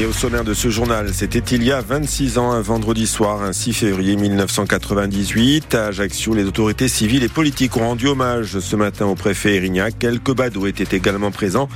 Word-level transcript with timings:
Et 0.00 0.06
au 0.06 0.14
sommaire 0.14 0.44
de 0.44 0.54
ce 0.54 0.70
journal, 0.70 1.12
c'était 1.12 1.54
il 1.54 1.62
y 1.62 1.70
a 1.70 1.82
26 1.82 2.38
ans, 2.38 2.52
un 2.52 2.62
vendredi 2.62 3.06
soir, 3.06 3.42
un 3.42 3.52
6 3.52 3.74
février 3.74 4.16
1998. 4.16 5.74
À 5.74 5.88
Ajaccio, 5.88 6.32
les 6.32 6.44
autorités 6.44 6.88
civiles 6.88 7.22
et 7.22 7.28
politiques 7.28 7.76
ont 7.76 7.80
rendu 7.80 8.06
hommage 8.06 8.60
ce 8.60 8.76
matin 8.76 9.04
au 9.04 9.14
préfet 9.14 9.56
Erignac. 9.56 9.98
Quelques 9.98 10.34
badauds 10.34 10.66
étaient 10.66 10.96
également 10.96 11.30
présents. 11.30 11.68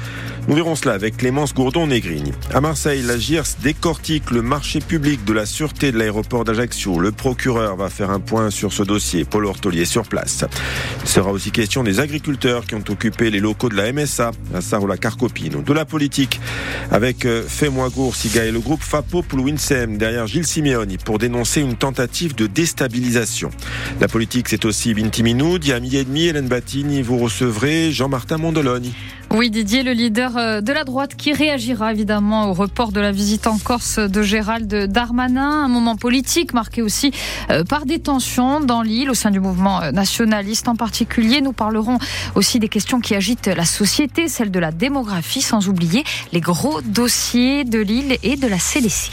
Nous 0.48 0.54
verrons 0.54 0.74
cela 0.74 0.94
avec 0.94 1.18
Clémence 1.18 1.54
Gourdon-Négrigne. 1.54 2.32
À 2.52 2.62
Marseille, 2.62 3.02
la 3.02 3.18
GIRS 3.18 3.56
décortique 3.62 4.30
le 4.30 4.40
marché 4.40 4.80
public 4.80 5.24
de 5.26 5.34
la 5.34 5.44
sûreté 5.44 5.92
de 5.92 5.98
l'aéroport 5.98 6.44
d'Ajaccio. 6.44 6.98
Le 6.98 7.12
procureur 7.12 7.76
va 7.76 7.90
faire 7.90 8.10
un 8.10 8.20
point 8.20 8.48
sur 8.48 8.72
ce 8.72 8.82
dossier. 8.82 9.26
Paul 9.26 9.44
Ortolier 9.44 9.84
sur 9.84 10.04
place. 10.04 10.44
Il 11.02 11.08
sera 11.08 11.30
aussi 11.30 11.50
question 11.50 11.82
des 11.82 12.00
agriculteurs 12.00 12.64
qui 12.64 12.74
ont 12.74 12.84
occupé 12.88 13.30
les 13.30 13.40
locaux 13.40 13.68
de 13.68 13.76
la 13.76 13.92
MSA 13.92 14.32
à 14.54 14.60
Sarola-Carcopino. 14.62 15.60
De 15.60 15.72
la 15.74 15.84
politique 15.84 16.40
avec 16.90 17.26
euh, 17.26 17.42
Le 18.22 18.58
groupe 18.58 18.82
Fapo 18.82 19.22
Winsem 19.32 19.98
derrière 19.98 20.26
Gilles 20.26 20.46
Simeoni 20.46 20.96
pour 20.98 21.18
dénoncer 21.18 21.60
une 21.60 21.74
tentative 21.74 22.34
de 22.34 22.46
déstabilisation. 22.46 23.50
La 24.00 24.08
politique, 24.08 24.48
c'est 24.48 24.64
aussi 24.64 24.94
Binti 24.94 25.22
Minoud. 25.22 25.62
Il 25.64 25.68
y 25.68 25.72
et 25.98 26.04
demi, 26.04 26.26
Hélène 26.26 26.48
Battini, 26.48 27.02
vous 27.02 27.18
recevrez 27.18 27.92
Jean-Martin 27.92 28.38
Mondologne. 28.38 28.92
Oui, 29.30 29.50
Didier, 29.50 29.82
le 29.82 29.92
leader 29.92 30.36
euh, 30.36 30.60
de 30.60 30.72
la 30.72 30.84
droite 30.84 31.16
qui 31.16 31.32
réagira 31.32 31.92
évidemment 31.92 32.50
au 32.50 32.52
report 32.52 32.92
de 32.92 33.00
la 33.00 33.10
visite 33.10 33.46
en 33.46 33.58
Corse 33.58 33.98
de 33.98 34.22
Gérald 34.22 34.72
Darmanin. 34.86 35.64
Un 35.64 35.68
moment 35.68 35.96
politique 35.96 36.54
marqué 36.54 36.82
aussi 36.82 37.10
euh, 37.50 37.64
par 37.64 37.84
des 37.84 37.98
tensions 37.98 38.60
dans 38.60 38.82
l'île 38.82 39.10
au 39.10 39.14
sein 39.14 39.30
du 39.30 39.40
mouvement 39.40 39.82
euh, 39.82 39.90
nationaliste 39.90 40.68
en 40.68 40.76
particulier. 40.76 41.40
Nous 41.40 41.52
parlerons 41.52 41.98
aussi 42.36 42.58
des 42.60 42.68
questions 42.68 43.00
qui 43.00 43.14
agitent 43.14 43.48
la 43.48 43.64
société, 43.64 44.28
celle 44.28 44.50
de 44.50 44.60
la 44.60 44.70
démographie, 44.70 45.42
sans 45.42 45.68
oublier 45.68 46.04
les 46.32 46.40
gros 46.40 46.80
dossiers 46.82 47.64
de 47.64 47.80
l'île 47.80 48.16
et 48.22 48.36
de 48.36 48.46
la 48.46 48.58
CDC. 48.58 49.10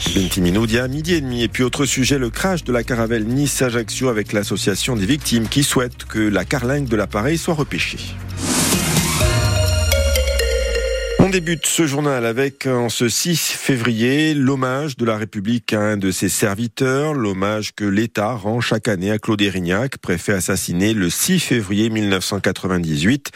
À 0.82 0.88
midi 0.88 1.14
et 1.14 1.20
demi. 1.20 1.42
Et 1.42 1.48
puis 1.48 1.64
autre 1.64 1.84
sujet, 1.84 2.18
le 2.18 2.30
crash 2.30 2.64
de 2.64 2.72
la 2.72 2.84
caravelle 2.84 3.26
Nice-Ajaccio 3.26 4.08
avec 4.08 4.32
l'association 4.32 4.96
des 4.96 5.06
victimes 5.06 5.48
qui 5.48 5.64
souhaite 5.64 6.04
que 6.04 6.20
la 6.20 6.44
carlingue 6.44 6.86
de 6.86 6.96
l'appareil 6.96 7.38
soit 7.38 7.54
repêchée. 7.54 7.98
On 11.24 11.28
débute 11.28 11.66
ce 11.66 11.86
journal 11.86 12.26
avec, 12.26 12.66
en 12.66 12.88
ce 12.88 13.08
6 13.08 13.52
février, 13.52 14.34
l'hommage 14.34 14.96
de 14.96 15.04
la 15.04 15.16
République 15.16 15.72
à 15.72 15.80
un 15.80 15.96
de 15.96 16.10
ses 16.10 16.28
serviteurs, 16.28 17.14
l'hommage 17.14 17.76
que 17.76 17.84
l'État 17.84 18.32
rend 18.32 18.60
chaque 18.60 18.88
année 18.88 19.12
à 19.12 19.20
Claude 19.20 19.40
Erignac, 19.40 19.98
préfet 19.98 20.32
assassiné 20.32 20.94
le 20.94 21.08
6 21.10 21.38
février 21.38 21.90
1998, 21.90 23.30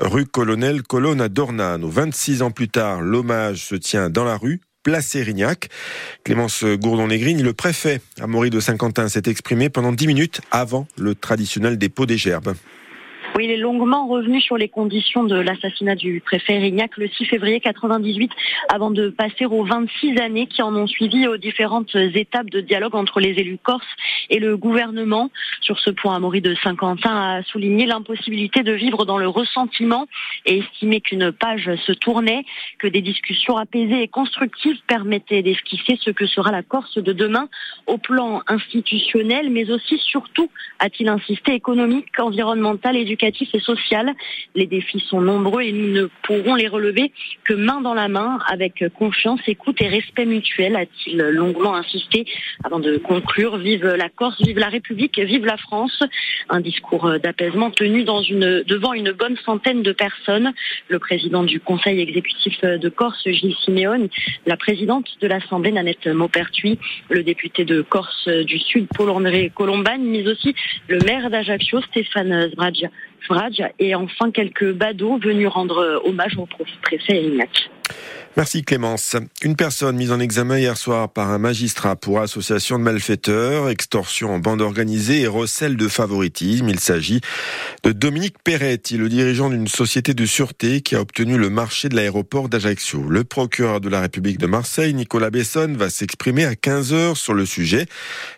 rue 0.00 0.24
Colonel 0.24 0.82
Colonne 0.82 1.20
à 1.20 1.28
Dornano. 1.28 1.90
26 1.90 2.40
ans 2.40 2.52
plus 2.52 2.70
tard, 2.70 3.02
l'hommage 3.02 3.66
se 3.66 3.74
tient 3.74 4.08
dans 4.08 4.24
la 4.24 4.38
rue, 4.38 4.62
place 4.82 5.14
Erignac. 5.14 5.68
Clémence 6.24 6.64
Gourdon-Négrigne, 6.64 7.42
le 7.42 7.52
préfet 7.52 8.00
à 8.18 8.26
Maury 8.26 8.48
de 8.48 8.60
Saint-Quentin, 8.60 9.10
s'est 9.10 9.24
exprimé 9.26 9.68
pendant 9.68 9.92
10 9.92 10.06
minutes 10.06 10.40
avant 10.50 10.88
le 10.96 11.14
traditionnel 11.14 11.76
dépôt 11.76 12.06
des 12.06 12.16
gerbes. 12.16 12.54
Oui, 13.36 13.44
il 13.44 13.50
est 13.50 13.58
longuement 13.58 14.06
revenu 14.06 14.40
sur 14.40 14.56
les 14.56 14.70
conditions 14.70 15.22
de 15.22 15.36
l'assassinat 15.36 15.94
du 15.94 16.22
préfet 16.22 16.54
Erignac 16.54 16.96
le 16.96 17.06
6 17.06 17.26
février 17.26 17.60
98 17.60 18.30
avant 18.72 18.90
de 18.90 19.10
passer 19.10 19.44
aux 19.44 19.62
26 19.62 20.18
années 20.20 20.46
qui 20.46 20.62
en 20.62 20.74
ont 20.74 20.86
suivi 20.86 21.28
aux 21.28 21.36
différentes 21.36 21.94
étapes 21.94 22.48
de 22.48 22.62
dialogue 22.62 22.94
entre 22.94 23.20
les 23.20 23.32
élus 23.32 23.58
corses 23.62 23.84
et 24.30 24.38
le 24.38 24.56
gouvernement. 24.56 25.28
Sur 25.60 25.78
ce 25.80 25.90
point, 25.90 26.16
Amaury 26.16 26.40
de 26.40 26.54
Saint-Quentin 26.62 27.14
a 27.14 27.42
souligné 27.42 27.84
l'impossibilité 27.84 28.62
de 28.62 28.72
vivre 28.72 29.04
dans 29.04 29.18
le 29.18 29.28
ressentiment 29.28 30.06
et 30.46 30.60
estimé 30.60 31.02
qu'une 31.02 31.30
page 31.30 31.70
se 31.84 31.92
tournait, 31.92 32.42
que 32.78 32.86
des 32.86 33.02
discussions 33.02 33.58
apaisées 33.58 34.00
et 34.00 34.08
constructives 34.08 34.78
permettaient 34.86 35.42
d'esquisser 35.42 35.98
ce 36.00 36.08
que 36.08 36.26
sera 36.26 36.52
la 36.52 36.62
Corse 36.62 36.96
de 36.96 37.12
demain 37.12 37.50
au 37.86 37.98
plan 37.98 38.40
institutionnel, 38.46 39.50
mais 39.50 39.70
aussi 39.70 39.98
surtout, 39.98 40.48
a-t-il 40.78 41.10
insisté, 41.10 41.52
économique, 41.52 42.18
environnemental, 42.18 42.96
éducatif 42.96 43.25
et 43.26 43.60
social. 43.60 44.12
Les 44.54 44.66
défis 44.66 45.04
sont 45.08 45.20
nombreux 45.20 45.62
et 45.62 45.72
nous 45.72 45.92
ne 45.92 46.08
pourrons 46.22 46.54
les 46.54 46.68
relever 46.68 47.12
que 47.44 47.54
main 47.54 47.80
dans 47.80 47.94
la 47.94 48.08
main, 48.08 48.38
avec 48.48 48.84
confiance, 48.94 49.40
écoute 49.46 49.80
et 49.80 49.88
respect 49.88 50.26
mutuel, 50.26 50.76
a-t-il 50.76 51.18
longuement 51.18 51.74
insisté 51.74 52.26
avant 52.64 52.78
de 52.78 52.96
conclure. 52.98 53.56
Vive 53.58 53.86
la 53.86 54.08
Corse, 54.08 54.40
vive 54.42 54.58
la 54.58 54.68
République, 54.68 55.18
vive 55.18 55.44
la 55.44 55.56
France. 55.56 56.02
Un 56.48 56.60
discours 56.60 57.18
d'apaisement 57.18 57.70
tenu 57.70 58.04
devant 58.04 58.92
une 58.92 59.12
bonne 59.12 59.36
centaine 59.44 59.82
de 59.82 59.92
personnes. 59.92 60.52
Le 60.88 60.98
président 60.98 61.42
du 61.42 61.60
Conseil 61.60 62.00
exécutif 62.00 62.60
de 62.62 62.88
Corse, 62.88 63.22
Gilles 63.26 63.56
Siméon, 63.64 64.08
la 64.46 64.56
présidente 64.56 65.06
de 65.20 65.26
l'Assemblée, 65.26 65.72
Nanette 65.72 66.06
Maupertuis, 66.06 66.78
le 67.10 67.22
député 67.22 67.64
de 67.64 67.82
Corse 67.82 68.28
du 68.28 68.58
Sud, 68.58 68.86
Paul-André 68.94 69.50
Colombagne, 69.54 70.04
mais 70.04 70.26
aussi 70.28 70.54
le 70.88 70.98
maire 70.98 71.30
d'Ajaccio, 71.30 71.80
Stéphane 71.82 72.50
Et 73.78 73.94
enfin 73.94 74.30
quelques 74.30 74.72
badauds 74.72 75.18
venus 75.18 75.48
rendre 75.48 76.00
hommage 76.04 76.36
au 76.38 76.46
préfet 76.82 77.16
Erignac. 77.16 77.70
Merci 78.36 78.62
Clémence. 78.64 79.16
Une 79.42 79.56
personne 79.56 79.96
mise 79.96 80.12
en 80.12 80.20
examen 80.20 80.58
hier 80.58 80.76
soir 80.76 81.10
par 81.10 81.30
un 81.30 81.38
magistrat 81.38 81.96
pour 81.96 82.20
association 82.20 82.78
de 82.78 82.84
malfaiteurs, 82.84 83.70
extorsion 83.70 84.34
en 84.34 84.38
bande 84.38 84.60
organisée 84.60 85.22
et 85.22 85.26
recel 85.26 85.78
de 85.78 85.88
favoritisme. 85.88 86.68
Il 86.68 86.78
s'agit 86.78 87.22
de 87.82 87.92
Dominique 87.92 88.36
Peretti, 88.44 88.98
le 88.98 89.08
dirigeant 89.08 89.48
d'une 89.48 89.68
société 89.68 90.12
de 90.12 90.26
sûreté 90.26 90.82
qui 90.82 90.96
a 90.96 91.00
obtenu 91.00 91.38
le 91.38 91.48
marché 91.48 91.88
de 91.88 91.96
l'aéroport 91.96 92.50
d'Ajaccio. 92.50 93.08
Le 93.08 93.24
procureur 93.24 93.80
de 93.80 93.88
la 93.88 94.02
République 94.02 94.38
de 94.38 94.46
Marseille, 94.46 94.92
Nicolas 94.92 95.30
Bessonne, 95.30 95.78
va 95.78 95.88
s'exprimer 95.88 96.44
à 96.44 96.52
15h 96.52 97.14
sur 97.14 97.32
le 97.32 97.46
sujet. 97.46 97.86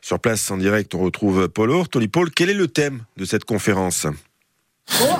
Sur 0.00 0.21
place 0.21 0.49
en 0.53 0.59
direct, 0.59 0.94
on 0.94 1.00
retrouve 1.00 1.49
Paul 1.49 1.88
Toli 1.88 2.06
Paul, 2.06 2.31
quel 2.31 2.50
est 2.50 2.55
le 2.55 2.69
thème 2.69 3.03
de 3.17 3.25
cette 3.25 3.44
conférence? 3.44 4.06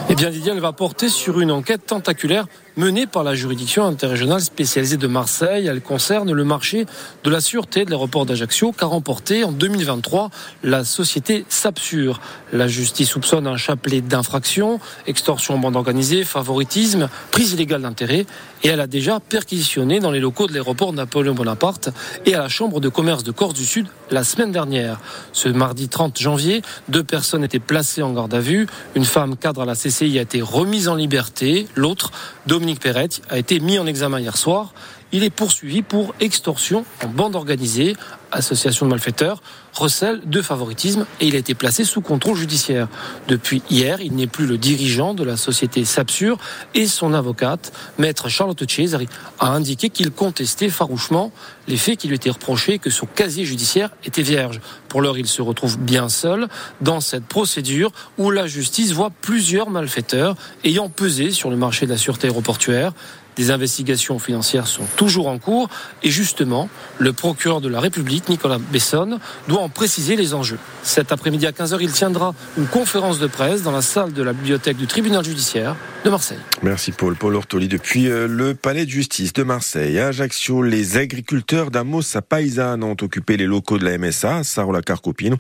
Eh 0.09 0.15
bien, 0.15 0.31
Didier, 0.31 0.53
elle 0.53 0.61
va 0.61 0.73
porter 0.73 1.09
sur 1.09 1.41
une 1.41 1.51
enquête 1.51 1.87
tentaculaire 1.87 2.47
menée 2.79 3.09
par 3.09 3.25
la 3.25 3.35
juridiction 3.35 3.85
interrégionale 3.85 4.41
spécialisée 4.41 4.97
de 4.97 5.09
Marseille. 5.09 5.67
Elle 5.67 5.83
concerne 5.83 6.33
le 6.33 6.45
marché 6.45 6.87
de 7.25 7.31
la 7.31 7.41
sûreté 7.41 7.85
de 7.85 7.91
l'aéroport 7.91 8.25
d'Ajaccio 8.25 8.71
qu'a 8.71 8.87
remporté 8.87 9.43
en 9.43 9.51
2023 9.51 10.31
la 10.63 10.85
société 10.85 11.45
Sapsur. 11.49 12.21
La 12.53 12.69
justice 12.69 13.11
soupçonne 13.11 13.49
un 13.49 13.57
chapelet 13.57 14.01
d'infractions, 14.01 14.79
extorsion 15.09 15.55
en 15.55 15.59
bande 15.59 15.75
organisée, 15.75 16.23
favoritisme, 16.23 17.09
prise 17.33 17.55
illégale 17.55 17.83
d'intérêt 17.83 18.27
et 18.63 18.69
elle 18.69 18.81
a 18.81 18.87
déjà 18.87 19.19
perquisitionné 19.19 19.99
dans 19.99 20.13
les 20.13 20.21
locaux 20.21 20.47
de 20.47 20.53
l'aéroport 20.53 20.93
Napoléon 20.93 21.35
Bonaparte 21.35 21.91
et 22.27 22.37
à 22.37 22.39
la 22.39 22.49
Chambre 22.49 22.79
de 22.79 22.89
commerce 22.89 23.25
de 23.25 23.33
Corse 23.33 23.55
du 23.55 23.65
Sud 23.65 23.89
la 24.13 24.23
semaine 24.23 24.53
dernière. 24.53 25.01
Ce 25.33 25.49
mardi 25.49 25.89
30 25.89 26.19
janvier, 26.19 26.63
deux 26.89 27.05
personnes 27.05 27.43
étaient 27.43 27.59
placées 27.59 28.03
en 28.03 28.13
garde 28.13 28.35
à 28.35 28.41
vue. 28.41 28.69
Une 28.95 29.05
femme 29.05 29.37
cadre 29.37 29.63
à 29.63 29.65
la 29.65 29.75
CCI 29.75 30.19
a 30.19 30.23
été 30.23 30.41
remise 30.41 30.89
en 30.89 30.95
liberté. 30.95 31.67
L'autre, 31.75 32.13
Dominique 32.47 32.68
Perret, 32.77 33.09
a 33.29 33.39
été 33.39 33.61
mis 33.61 33.79
en 33.79 33.87
examen 33.87 34.21
hier 34.21 34.37
soir. 34.37 34.73
Il 35.11 35.25
est 35.25 35.31
poursuivi 35.31 35.81
pour 35.81 36.15
extorsion 36.21 36.85
en 37.03 37.09
bande 37.09 37.35
organisée, 37.35 37.97
association 38.31 38.85
de 38.85 38.91
malfaiteurs, 38.91 39.43
recel 39.73 40.21
de 40.27 40.43
favoritisme 40.43 41.07
et 41.21 41.29
il 41.29 41.35
a 41.35 41.39
été 41.39 41.55
placé 41.55 41.85
sous 41.85 42.03
contrôle 42.03 42.37
judiciaire. 42.37 42.89
Depuis 43.27 43.63
hier, 43.71 44.03
il 44.03 44.15
n'est 44.15 44.27
plus 44.27 44.47
le 44.47 44.59
dirigeant 44.59 45.15
de 45.15 45.25
la 45.25 45.39
société 45.39 45.87
Sapsur 45.87 46.37
et 46.75 46.87
son 46.87 47.15
avocate, 47.15 47.73
maître 47.97 48.29
Charlotte 48.29 48.71
Cesari, 48.71 49.09
a 49.39 49.49
indiqué 49.49 49.89
qu'il 49.89 50.11
contestait 50.11 50.69
farouchement 50.69 51.33
les 51.69 51.79
faits 51.79 51.99
qui 51.99 52.09
lui 52.09 52.17
étaient 52.17 52.29
reprochés 52.29 52.75
et 52.75 52.79
que 52.79 52.91
son 52.91 53.07
casier 53.07 53.47
judiciaire 53.47 53.91
était 54.05 54.23
vierge. 54.23 54.61
Pour 54.89 55.01
l'heure, 55.01 55.17
il 55.17 55.27
se 55.27 55.41
retrouve 55.41 55.79
bien 55.79 56.11
seul 56.11 56.49
dans 56.83 57.01
cette 57.01 57.25
procédure 57.25 57.93
où 58.19 58.31
la 58.31 58.47
justice 58.47 58.93
voit 58.93 59.11
plusieurs 59.23 59.71
malfaiteurs 59.71 60.37
ayant 60.65 60.91
pesé 60.91 61.31
sur 61.31 61.49
le 61.49 61.57
marché 61.57 61.87
de 61.87 61.93
la 61.93 61.99
sûreté 61.99 62.27
aéroportuaire. 62.27 62.93
Des 63.39 63.53
investigations 63.53 64.19
financières 64.19 64.67
sont 64.67 64.83
toujours 64.97 65.29
en 65.29 65.39
cours 65.39 65.69
et 66.03 66.11
justement, 66.11 66.69
le 66.99 67.13
procureur 67.13 67.61
de 67.61 67.69
la 67.69 67.79
République, 67.79 68.29
Nicolas 68.29 68.59
Bessonne, 68.59 69.21
doit 69.47 69.61
en 69.61 69.69
préciser 69.69 70.17
les 70.17 70.35
enjeux. 70.35 70.59
Cet 70.83 71.13
après-midi 71.13 71.47
à 71.47 71.53
15h, 71.53 71.79
il 71.81 71.93
tiendra 71.93 72.35
une 72.57 72.67
conférence 72.67 73.21
de 73.21 73.29
presse 73.29 73.63
dans 73.63 73.71
la 73.71 73.81
salle 73.81 74.13
de 74.13 74.25
la 74.25 74.33
bibliothèque 74.33 74.77
du 74.77 74.89
tribunal 74.89 75.25
judiciaire 75.25 75.77
de 76.05 76.11
Marseille. 76.11 76.39
Merci 76.65 76.91
Paul. 76.91 77.15
Paul 77.15 77.37
Ortoli 77.37 77.69
depuis 77.69 78.09
euh, 78.09 78.27
le 78.27 78.55
palais 78.55 78.85
de 78.85 78.91
justice 78.91 79.33
de 79.33 79.45
Marseille. 79.45 80.01
À 80.01 80.09
Ajaccio, 80.09 80.63
les 80.63 80.97
agriculteurs 80.97 81.71
d'Amos 81.71 82.17
à 82.17 82.23
Paysanne 82.23 82.83
ont 82.83 82.97
occupé 83.01 83.37
les 83.37 83.47
locaux 83.47 83.79
de 83.79 83.85
la 83.85 83.99
MSA, 83.99 84.43
Sarola 84.43 84.83
Carcopino. 84.83 85.37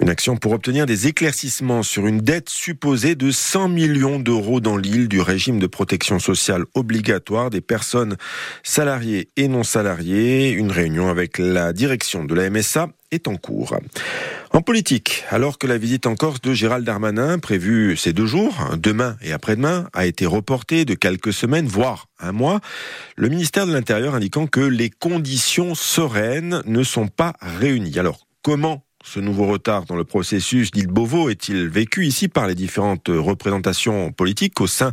Une 0.00 0.10
action 0.10 0.36
pour 0.36 0.52
obtenir 0.52 0.84
des 0.84 1.06
éclaircissements 1.06 1.82
sur 1.82 2.06
une 2.06 2.20
dette 2.20 2.50
supposée 2.50 3.14
de 3.14 3.30
100 3.30 3.68
millions 3.68 4.18
d'euros 4.18 4.60
dans 4.60 4.76
l'île 4.76 5.08
du 5.08 5.22
régime 5.22 5.58
de 5.58 5.66
protection 5.66 6.18
sociale 6.18 6.64
obligatoire 6.74 7.21
des 7.50 7.60
personnes 7.60 8.16
salariées 8.62 9.30
et 9.36 9.48
non 9.48 9.62
salariées. 9.62 10.50
Une 10.50 10.70
réunion 10.70 11.08
avec 11.08 11.38
la 11.38 11.72
direction 11.72 12.24
de 12.24 12.34
la 12.34 12.50
MSA 12.50 12.88
est 13.10 13.28
en 13.28 13.36
cours. 13.36 13.76
En 14.50 14.60
politique, 14.60 15.24
alors 15.30 15.58
que 15.58 15.66
la 15.66 15.78
visite 15.78 16.06
en 16.06 16.14
Corse 16.14 16.40
de 16.40 16.52
Gérald 16.52 16.84
Darmanin, 16.84 17.38
prévue 17.38 17.96
ces 17.96 18.12
deux 18.12 18.26
jours, 18.26 18.54
demain 18.76 19.16
et 19.22 19.32
après-demain, 19.32 19.88
a 19.92 20.06
été 20.06 20.26
reportée 20.26 20.84
de 20.84 20.94
quelques 20.94 21.32
semaines, 21.32 21.66
voire 21.66 22.08
un 22.18 22.32
mois, 22.32 22.60
le 23.16 23.28
ministère 23.28 23.66
de 23.66 23.72
l'Intérieur 23.72 24.14
indiquant 24.14 24.46
que 24.46 24.60
les 24.60 24.90
conditions 24.90 25.74
sereines 25.74 26.62
ne 26.66 26.82
sont 26.82 27.08
pas 27.08 27.34
réunies. 27.40 27.98
Alors, 27.98 28.26
comment 28.42 28.84
ce 29.02 29.20
nouveau 29.20 29.46
retard 29.46 29.84
dans 29.84 29.96
le 29.96 30.04
processus 30.04 30.70
d'île 30.70 30.86
Beauvau 30.86 31.28
est-il 31.28 31.68
vécu 31.68 32.06
ici 32.06 32.28
par 32.28 32.46
les 32.46 32.54
différentes 32.54 33.08
représentations 33.08 34.12
politiques 34.12 34.60
au 34.60 34.66
sein 34.66 34.92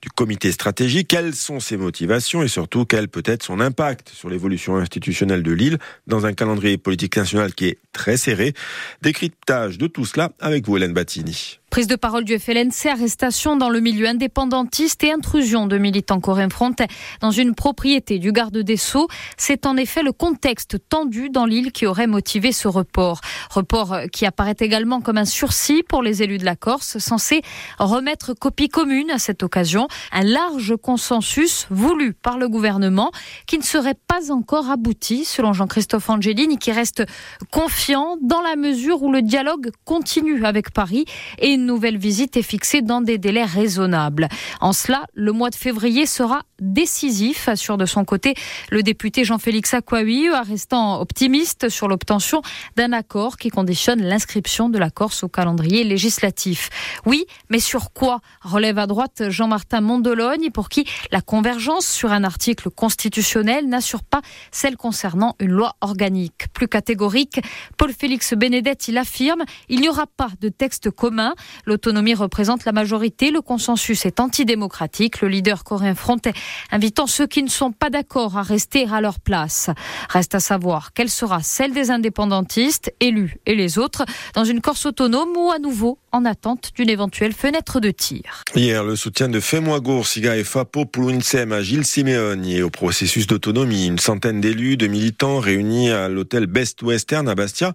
du 0.00 0.08
comité 0.10 0.52
stratégique? 0.52 1.08
Quelles 1.08 1.34
sont 1.34 1.60
ses 1.60 1.76
motivations 1.76 2.42
et 2.42 2.48
surtout 2.48 2.84
quel 2.84 3.08
peut 3.08 3.22
être 3.24 3.42
son 3.42 3.60
impact 3.60 4.10
sur 4.10 4.28
l'évolution 4.28 4.76
institutionnelle 4.76 5.42
de 5.42 5.52
l'île 5.52 5.78
dans 6.06 6.26
un 6.26 6.32
calendrier 6.32 6.78
politique 6.78 7.16
national 7.16 7.54
qui 7.54 7.66
est 7.66 7.78
très 7.92 8.16
serré? 8.16 8.54
Décryptage 9.02 9.78
de 9.78 9.86
tout 9.86 10.04
cela 10.04 10.32
avec 10.40 10.66
vous 10.66 10.76
Hélène 10.76 10.92
Battini. 10.92 11.58
Prise 11.70 11.86
de 11.86 11.96
parole 11.96 12.24
du 12.24 12.38
FLNC, 12.38 12.86
arrestation 12.90 13.54
dans 13.54 13.68
le 13.68 13.80
milieu 13.80 14.08
indépendantiste 14.08 15.04
et 15.04 15.12
intrusion 15.12 15.66
de 15.66 15.76
militants 15.76 16.18
coréens 16.18 16.48
frontais 16.48 16.86
dans 17.20 17.30
une 17.30 17.54
propriété 17.54 18.18
du 18.18 18.32
garde 18.32 18.56
des 18.56 18.78
Sceaux. 18.78 19.06
C'est 19.36 19.66
en 19.66 19.76
effet 19.76 20.02
le 20.02 20.12
contexte 20.12 20.78
tendu 20.88 21.28
dans 21.28 21.44
l'île 21.44 21.70
qui 21.70 21.84
aurait 21.84 22.06
motivé 22.06 22.52
ce 22.52 22.68
report. 22.68 23.20
Report 23.50 23.98
qui 24.10 24.24
apparaît 24.24 24.56
également 24.60 25.02
comme 25.02 25.18
un 25.18 25.26
sursis 25.26 25.82
pour 25.82 26.02
les 26.02 26.22
élus 26.22 26.38
de 26.38 26.46
la 26.46 26.56
Corse, 26.56 26.96
censé 26.96 27.42
remettre 27.78 28.32
copie 28.32 28.70
commune 28.70 29.10
à 29.10 29.18
cette 29.18 29.42
occasion. 29.42 29.88
Un 30.10 30.24
large 30.24 30.74
consensus 30.76 31.66
voulu 31.68 32.14
par 32.14 32.38
le 32.38 32.48
gouvernement 32.48 33.12
qui 33.46 33.58
ne 33.58 33.62
serait 33.62 33.98
pas 34.06 34.32
encore 34.32 34.70
abouti, 34.70 35.26
selon 35.26 35.52
Jean-Christophe 35.52 36.08
Angelini, 36.08 36.56
qui 36.56 36.72
reste 36.72 37.04
confiant 37.50 38.16
dans 38.22 38.40
la 38.40 38.56
mesure 38.56 39.02
où 39.02 39.12
le 39.12 39.20
dialogue 39.20 39.70
continue 39.84 40.46
avec 40.46 40.72
Paris 40.72 41.04
et 41.38 41.57
une 41.58 41.66
nouvelle 41.66 41.98
visite 41.98 42.36
est 42.36 42.42
fixée 42.42 42.82
dans 42.82 43.00
des 43.00 43.18
délais 43.18 43.44
raisonnables. 43.44 44.28
En 44.60 44.72
cela, 44.72 45.06
le 45.14 45.32
mois 45.32 45.50
de 45.50 45.56
février 45.56 46.06
sera 46.06 46.42
décisif, 46.60 47.48
assure 47.48 47.76
de 47.76 47.86
son 47.86 48.04
côté 48.04 48.34
le 48.70 48.82
député 48.82 49.24
Jean-Félix 49.24 49.74
Aquawi, 49.74 50.28
restant 50.30 51.00
optimiste 51.00 51.68
sur 51.68 51.88
l'obtention 51.88 52.42
d'un 52.76 52.92
accord 52.92 53.36
qui 53.36 53.50
conditionne 53.50 54.02
l'inscription 54.02 54.68
de 54.68 54.78
la 54.78 54.90
Corse 54.90 55.22
au 55.22 55.28
calendrier 55.28 55.84
législatif. 55.84 56.70
Oui, 57.06 57.26
mais 57.50 57.60
sur 57.60 57.92
quoi 57.92 58.20
relève 58.42 58.78
à 58.78 58.86
droite 58.86 59.28
Jean-Martin 59.28 59.80
Mondologne, 59.80 60.50
pour 60.50 60.68
qui 60.68 60.86
la 61.10 61.20
convergence 61.20 61.86
sur 61.86 62.12
un 62.12 62.24
article 62.24 62.70
constitutionnel 62.70 63.68
n'assure 63.68 64.02
pas 64.02 64.20
celle 64.50 64.76
concernant 64.76 65.36
une 65.40 65.52
loi 65.52 65.74
organique. 65.80 66.46
Plus 66.52 66.68
catégorique, 66.68 67.40
Paul-Félix 67.76 68.34
Benedetti 68.34 68.92
l'affirme, 68.92 69.44
il 69.68 69.80
n'y 69.80 69.88
aura 69.88 70.06
pas 70.06 70.30
de 70.40 70.48
texte 70.48 70.90
commun. 70.90 71.34
L'autonomie 71.66 72.14
représente 72.14 72.64
la 72.64 72.72
majorité, 72.72 73.30
le 73.30 73.40
consensus 73.40 74.06
est 74.06 74.20
antidémocratique. 74.20 75.20
Le 75.20 75.28
leader 75.28 75.64
coréen 75.64 75.94
frontais 75.94 76.32
invitant 76.70 77.06
ceux 77.06 77.26
qui 77.26 77.42
ne 77.42 77.48
sont 77.48 77.72
pas 77.72 77.90
d'accord 77.90 78.36
à 78.36 78.42
rester 78.42 78.86
à 78.92 79.00
leur 79.00 79.20
place. 79.20 79.70
Reste 80.08 80.34
à 80.34 80.40
savoir 80.40 80.92
quelle 80.92 81.10
sera 81.10 81.42
celle 81.42 81.72
des 81.72 81.90
indépendantistes, 81.90 82.92
élus 83.00 83.36
et 83.46 83.54
les 83.54 83.78
autres, 83.78 84.04
dans 84.34 84.44
une 84.44 84.60
Corse 84.60 84.86
autonome 84.86 85.36
ou 85.36 85.50
à 85.50 85.58
nouveau 85.58 85.98
en 86.12 86.24
attente 86.24 86.70
d'une 86.74 86.88
éventuelle 86.88 87.32
fenêtre 87.32 87.80
de 87.80 87.90
tir. 87.90 88.44
Hier, 88.54 88.82
le 88.82 88.96
soutien 88.96 89.28
de 89.28 89.40
Femois 89.40 89.80
Siga 90.04 90.36
et 90.36 90.44
Fapo 90.44 90.86
Pulunsem 90.86 91.52
à 91.52 91.62
Gilles 91.62 91.86
Simeone 91.86 92.44
et 92.46 92.62
au 92.62 92.70
processus 92.70 93.26
d'autonomie. 93.26 93.86
Une 93.86 93.98
centaine 93.98 94.40
d'élus, 94.40 94.76
de 94.76 94.86
militants 94.86 95.38
réunis 95.38 95.90
à 95.90 96.08
l'hôtel 96.08 96.46
Best 96.46 96.82
Western 96.82 97.28
à 97.28 97.34
Bastia 97.34 97.74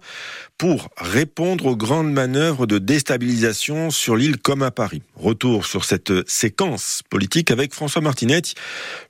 pour 0.58 0.88
répondre 0.96 1.66
aux 1.66 1.76
grandes 1.76 2.12
manœuvres 2.12 2.66
de 2.66 2.78
déstabilisation 2.78 3.90
sur 3.90 4.16
l'île 4.16 4.38
comme 4.38 4.62
à 4.62 4.70
Paris. 4.70 5.02
Retour 5.16 5.66
sur 5.66 5.84
cette 5.84 6.12
séquence 6.28 7.02
politique 7.10 7.50
avec 7.50 7.74
François 7.74 8.00
Martinetti, 8.00 8.54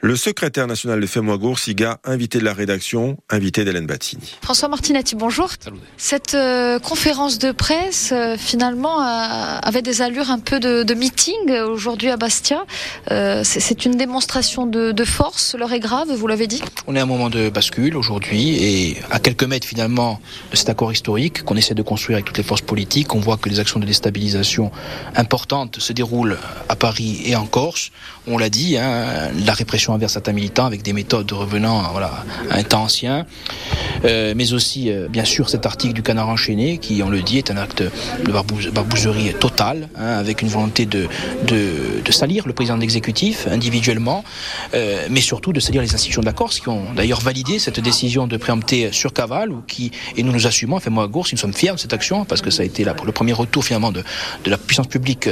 le 0.01 0.17
secrétaire 0.17 0.67
national 0.67 1.01
de 1.01 1.07
Femois 1.07 1.39
Siga, 1.57 1.99
invité 2.05 2.39
de 2.39 2.45
la 2.45 2.55
rédaction, 2.55 3.19
invité 3.29 3.65
d'Hélène 3.65 3.87
Battini. 3.87 4.37
François 4.43 4.69
Martinetti, 4.69 5.17
bonjour. 5.17 5.51
Cette 5.97 6.35
euh, 6.35 6.79
conférence 6.79 7.39
de 7.39 7.53
presse, 7.53 8.11
euh, 8.13 8.37
finalement, 8.39 9.01
avait 9.01 9.83
des 9.83 10.03
allures 10.03 10.31
un 10.31 10.39
peu 10.39 10.61
de, 10.61 10.95
meeting 10.95 11.51
aujourd'hui 11.61 12.09
à 12.09 12.17
Bastia. 12.17 12.65
Euh, 13.11 13.43
c'est 13.45 13.85
une 13.85 13.97
démonstration 13.97 14.67
de, 14.67 15.05
force. 15.05 15.55
L'heure 15.55 15.73
est 15.73 15.81
grave, 15.81 16.11
vous 16.11 16.27
l'avez 16.27 16.47
dit. 16.47 16.63
On 16.87 16.97
est 16.97 17.01
à 17.01 17.03
un 17.03 17.07
moment 17.07 17.29
de 17.29 17.51
bascule 17.51 17.97
aujourd'hui 17.97 18.57
et 18.57 18.97
à 19.11 19.19
quelques 19.19 19.45
mètres 19.45 19.67
finalement 19.67 20.21
de 20.51 20.57
cet 20.57 20.71
accord 20.71 20.93
historique 20.93 21.34
qu'on 21.43 21.57
essaie 21.57 21.75
de 21.75 21.83
construire 21.83 22.17
avec 22.17 22.27
toutes 22.27 22.39
les 22.39 22.45
forces 22.45 22.63
politiques. 22.63 23.15
On 23.15 23.21
voit 23.21 23.37
que 23.37 23.49
les 23.49 23.61
actions 23.61 23.81
de 23.81 23.87
déstabilisation 23.87 24.71
importantes 25.17 25.81
se 25.81 25.93
déroulent 25.93 26.39
à 26.69 26.77
Paris 26.77 27.23
et 27.25 27.37
en 27.37 27.47
Corse. 27.47 27.91
On 28.27 28.39
l'a 28.39 28.49
dit, 28.49 28.77
hein, 28.77 29.31
la 29.45 29.53
répression 29.53 29.93
envers 29.93 30.11
certains 30.11 30.33
militants 30.33 30.67
avec 30.67 30.83
des 30.83 30.93
méthodes 30.93 31.31
revenant 31.33 31.81
à 31.81 32.25
un 32.51 32.63
temps 32.63 32.85
ancien. 32.85 33.27
Euh, 34.05 34.35
mais 34.37 34.53
aussi, 34.53 34.91
euh, 34.91 35.09
bien 35.09 35.25
sûr, 35.25 35.49
cet 35.49 35.67
article 35.67 35.95
du 35.95 36.03
canard 36.03 36.29
enchaîné 36.29 36.79
qui, 36.79 37.03
on 37.03 37.09
le 37.09 37.23
dit, 37.23 37.39
est 37.39 37.51
un 37.51 37.57
acte 37.57 37.83
de 37.83 38.33
barbouzerie 38.33 39.35
totale, 39.35 39.89
hein, 39.97 40.19
avec 40.19 40.43
une 40.43 40.49
volonté 40.49 40.87
de, 40.87 41.09
salir 42.11 42.47
le 42.47 42.53
président 42.53 42.77
de 42.77 42.81
l'exécutif 42.81 43.49
individuellement, 43.51 44.25
euh, 44.75 45.07
mais 45.11 45.21
surtout 45.21 45.53
de 45.53 45.61
salir 45.61 45.83
les 45.83 45.95
institutions 45.95 46.21
de 46.21 46.27
la 46.27 46.33
Corse 46.33 46.61
qui 46.61 46.69
ont 46.69 46.93
d'ailleurs 46.95 47.21
validé 47.21 47.59
cette 47.59 47.81
décision 47.81 48.27
de 48.27 48.37
préempter 48.37 48.93
sur 48.93 49.13
cavale, 49.13 49.51
ou 49.51 49.63
qui, 49.67 49.91
et 50.17 50.23
nous 50.23 50.33
nous 50.33 50.47
assumons, 50.47 50.77
enfin 50.77 50.91
moi 50.91 51.05
à 51.05 51.07
Nous 51.33 51.39
sommes 51.39 51.55
fiers 51.55 51.73
de 51.73 51.79
cette 51.79 51.93
action 51.93 52.25
parce 52.25 52.43
que 52.43 52.51
ça 52.51 52.63
a 52.63 52.67
été 52.67 52.85
le 52.85 53.13
premier 53.13 53.33
retour 53.33 53.65
finalement 53.65 53.93
de, 53.93 54.03
de 54.45 54.51
la 54.51 54.59
puissance 54.59 54.87
publique 54.87 55.29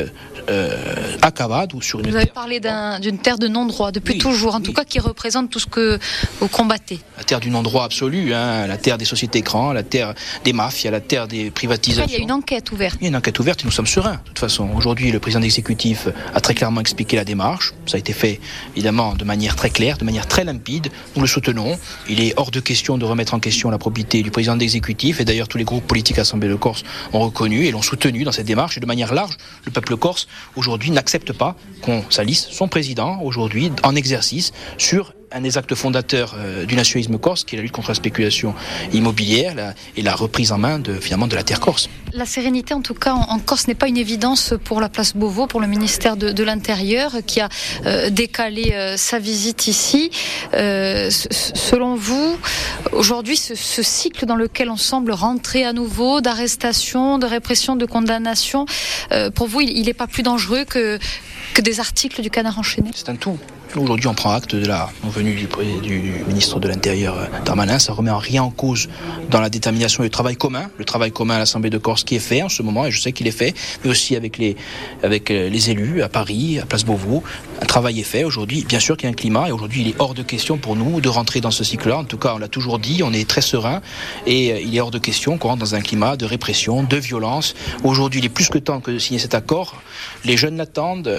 à 1.22 1.30
Cavade 1.30 1.74
ou 1.74 1.82
sur 1.82 2.00
une. 2.00 2.10
Vous 2.10 2.16
avez 2.16 2.26
parlé 2.26 2.60
d'une 3.00 3.18
terre 3.18 3.38
de 3.38 3.48
non-droit 3.48 3.92
depuis 3.92 4.18
toujours, 4.18 4.54
en 4.54 4.60
tout 4.60 4.72
cas 4.72 4.84
qui 4.84 4.98
représente 4.98 5.50
tout 5.50 5.58
ce 5.58 5.66
que 5.66 5.98
vous 6.40 6.48
combattez. 6.48 7.00
La 7.16 7.24
terre 7.24 7.40
du 7.40 7.50
non-droit 7.50 7.84
absolu, 7.84 8.34
hein, 8.34 8.66
la 8.66 8.76
terre 8.76 8.98
des 8.98 9.04
sociétés 9.04 9.40
écrans, 9.40 9.72
la 9.72 9.82
terre 9.82 10.14
des 10.44 10.52
mafias, 10.52 10.90
la 10.90 11.00
terre 11.00 11.28
des 11.28 11.50
privatisations. 11.50 12.06
il 12.08 12.12
y 12.12 12.16
a 12.16 12.22
une 12.22 12.32
enquête 12.32 12.70
ouverte. 12.72 12.96
Il 13.00 13.04
y 13.04 13.06
a 13.06 13.08
une 13.08 13.16
enquête 13.16 13.38
ouverte 13.38 13.62
et 13.62 13.64
nous 13.64 13.70
sommes 13.70 13.86
sereins. 13.86 14.20
De 14.24 14.28
toute 14.28 14.38
façon, 14.38 14.68
aujourd'hui, 14.74 15.10
le 15.10 15.20
président 15.20 15.42
exécutif 15.42 16.08
a 16.34 16.40
très 16.40 16.54
clairement 16.54 16.80
expliqué 16.80 17.16
la 17.16 17.24
démarche. 17.24 17.74
Ça 17.86 17.96
a 17.96 18.00
été 18.00 18.12
fait 18.12 18.40
évidemment 18.74 19.14
de 19.14 19.24
manière 19.24 19.56
très 19.56 19.70
claire, 19.70 19.98
de 19.98 20.04
manière 20.04 20.26
très 20.26 20.44
limpide. 20.44 20.88
Nous 21.16 21.22
le 21.22 21.28
soutenons. 21.28 21.78
Il 22.08 22.20
est 22.20 22.34
hors 22.36 22.50
de 22.50 22.60
question 22.60 22.98
de 22.98 23.04
remettre 23.04 23.34
en 23.34 23.40
question 23.40 23.70
la 23.70 23.78
probité 23.78 24.22
du 24.22 24.30
président 24.30 24.58
exécutif 24.58 25.20
et 25.20 25.24
d'ailleurs 25.24 25.48
tous 25.48 25.58
les 25.58 25.64
groupes 25.64 25.86
politiques 25.86 26.18
Assemblée 26.18 26.48
de 26.48 26.54
Corse 26.54 26.82
ont 27.12 27.20
reconnu 27.20 27.66
et 27.66 27.70
l'ont 27.70 27.82
soutenu 27.82 28.24
dans 28.24 28.32
cette 28.32 28.46
démarche 28.46 28.76
et 28.76 28.80
de 28.80 28.86
manière 28.86 29.14
large. 29.14 29.36
Le 29.64 29.72
peuple 29.72 29.96
corse 29.96 30.28
aujourd'hui 30.56 30.90
n'accepte 30.90 31.32
pas 31.32 31.56
qu'on 31.82 32.04
salisse 32.10 32.48
son 32.50 32.68
président 32.68 33.20
aujourd'hui 33.22 33.72
en 33.82 33.94
exercice 33.94 34.52
sur 34.78 35.14
un 35.32 35.40
des 35.40 35.58
actes 35.58 35.74
fondateurs 35.74 36.34
euh, 36.36 36.64
du 36.64 36.76
nationalisme 36.76 37.18
corse, 37.18 37.44
qui 37.44 37.54
est 37.54 37.58
la 37.58 37.62
lutte 37.62 37.72
contre 37.72 37.88
la 37.88 37.94
spéculation 37.94 38.54
immobilière 38.92 39.74
et 39.96 40.02
la 40.02 40.14
reprise 40.14 40.52
en 40.52 40.58
main 40.58 40.78
de, 40.78 40.94
finalement 40.94 41.26
de 41.26 41.34
la 41.34 41.42
terre 41.42 41.60
corse. 41.60 41.88
La 42.12 42.26
sérénité, 42.26 42.74
en 42.74 42.82
tout 42.82 42.94
cas, 42.94 43.14
en, 43.14 43.38
Corse, 43.38 43.68
n'est 43.68 43.74
pas 43.74 43.88
une 43.88 43.96
évidence 43.96 44.52
pour 44.64 44.80
la 44.80 44.90
place 44.90 45.16
Beauvau, 45.16 45.46
pour 45.46 45.60
le 45.60 45.66
ministère 45.66 46.16
de, 46.16 46.44
l'Intérieur, 46.44 47.12
qui 47.26 47.40
a 47.40 47.48
euh, 47.86 48.10
décalé 48.10 48.72
euh, 48.74 48.96
sa 48.98 49.18
visite 49.18 49.66
ici. 49.66 50.10
selon 50.52 51.96
vous, 51.96 52.36
aujourd'hui, 52.92 53.36
ce, 53.36 53.82
cycle 53.82 54.26
dans 54.26 54.36
lequel 54.36 54.70
on 54.70 54.76
semble 54.76 55.12
rentrer 55.12 55.64
à 55.64 55.72
nouveau 55.72 56.20
d'arrestation, 56.20 57.18
de 57.18 57.26
répression, 57.26 57.76
de 57.76 57.86
condamnation, 57.86 58.66
pour 59.34 59.46
vous, 59.48 59.60
il 59.60 59.86
n'est 59.86 59.94
pas 59.94 60.06
plus 60.06 60.22
dangereux 60.22 60.64
que, 60.64 60.98
que 61.54 61.60
des 61.60 61.80
articles 61.80 62.22
du 62.22 62.30
canard 62.30 62.58
enchaîné? 62.58 62.90
C'est 62.94 63.08
un 63.08 63.16
tout. 63.16 63.38
Aujourd'hui, 63.76 64.06
on 64.06 64.14
prend 64.14 64.32
acte 64.32 64.54
de 64.54 64.66
la 64.66 64.90
venue 65.02 65.34
du, 65.34 66.24
ministre 66.28 66.60
de 66.60 66.68
l'Intérieur 66.68 67.16
euh, 67.16 67.26
Darmanin. 67.46 67.78
Ça 67.78 67.94
remet 67.94 68.10
en 68.10 68.18
rien 68.18 68.42
en 68.42 68.50
cause 68.50 68.90
dans 69.30 69.40
la 69.40 69.48
détermination 69.48 70.02
du 70.02 70.10
travail 70.10 70.36
commun, 70.36 70.68
le 70.76 70.84
travail 70.84 71.10
commun 71.10 71.36
à 71.36 71.38
l'Assemblée 71.38 71.70
de 71.70 71.78
Corse 71.78 72.04
qui 72.04 72.16
est 72.16 72.18
fait 72.18 72.42
en 72.42 72.50
ce 72.50 72.62
moment, 72.62 72.84
et 72.84 72.90
je 72.90 73.00
sais 73.00 73.12
qu'il 73.12 73.26
est 73.26 73.30
fait, 73.30 73.54
mais 73.82 73.90
aussi 73.90 74.14
avec 74.14 74.36
les, 74.36 74.56
avec 75.02 75.30
euh, 75.30 75.48
les 75.48 75.70
élus 75.70 76.02
à 76.02 76.10
Paris, 76.10 76.58
à 76.60 76.66
Place 76.66 76.84
Beauvau. 76.84 77.22
Un 77.62 77.64
travail 77.64 77.98
est 77.98 78.04
fait 78.04 78.24
aujourd'hui. 78.24 78.66
Bien 78.68 78.78
sûr 78.78 78.98
qu'il 78.98 79.06
y 79.06 79.08
a 79.08 79.10
un 79.10 79.14
climat, 79.14 79.48
et 79.48 79.52
aujourd'hui, 79.52 79.80
il 79.80 79.88
est 79.88 79.94
hors 79.98 80.12
de 80.12 80.22
question 80.22 80.58
pour 80.58 80.76
nous 80.76 81.00
de 81.00 81.08
rentrer 81.08 81.40
dans 81.40 81.50
ce 81.50 81.64
cycle-là. 81.64 81.96
En 81.96 82.04
tout 82.04 82.18
cas, 82.18 82.34
on 82.34 82.38
l'a 82.38 82.48
toujours 82.48 82.78
dit, 82.78 83.02
on 83.02 83.12
est 83.14 83.26
très 83.26 83.40
serein, 83.40 83.80
et 84.26 84.52
euh, 84.52 84.60
il 84.60 84.76
est 84.76 84.80
hors 84.80 84.90
de 84.90 84.98
question 84.98 85.38
qu'on 85.38 85.48
rentre 85.48 85.60
dans 85.60 85.74
un 85.74 85.80
climat 85.80 86.16
de 86.16 86.26
répression, 86.26 86.82
de 86.82 86.96
violence. 86.98 87.54
Aujourd'hui, 87.84 88.20
il 88.20 88.26
est 88.26 88.28
plus 88.28 88.50
que 88.50 88.58
temps 88.58 88.80
que 88.80 88.90
de 88.90 88.98
signer 88.98 89.18
cet 89.18 89.34
accord. 89.34 89.80
Les 90.26 90.36
jeunes 90.36 90.58
l'attendent, 90.58 91.10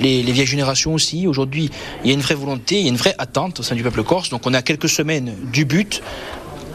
les, 0.00 0.22
les 0.22 0.32
vieilles 0.32 0.46
générations 0.46 0.92
aussi. 0.92 1.26
Aujourd'hui, 1.26 1.69
il 2.04 2.08
y 2.08 2.10
a 2.10 2.14
une 2.14 2.20
vraie 2.20 2.34
volonté, 2.34 2.76
il 2.76 2.82
y 2.82 2.86
a 2.86 2.90
une 2.90 2.96
vraie 2.96 3.14
attente 3.18 3.60
au 3.60 3.62
sein 3.62 3.74
du 3.74 3.82
peuple 3.82 4.02
corse. 4.02 4.30
Donc 4.30 4.46
on 4.46 4.54
est 4.54 4.56
à 4.56 4.62
quelques 4.62 4.88
semaines 4.88 5.34
du 5.52 5.64
but, 5.64 6.02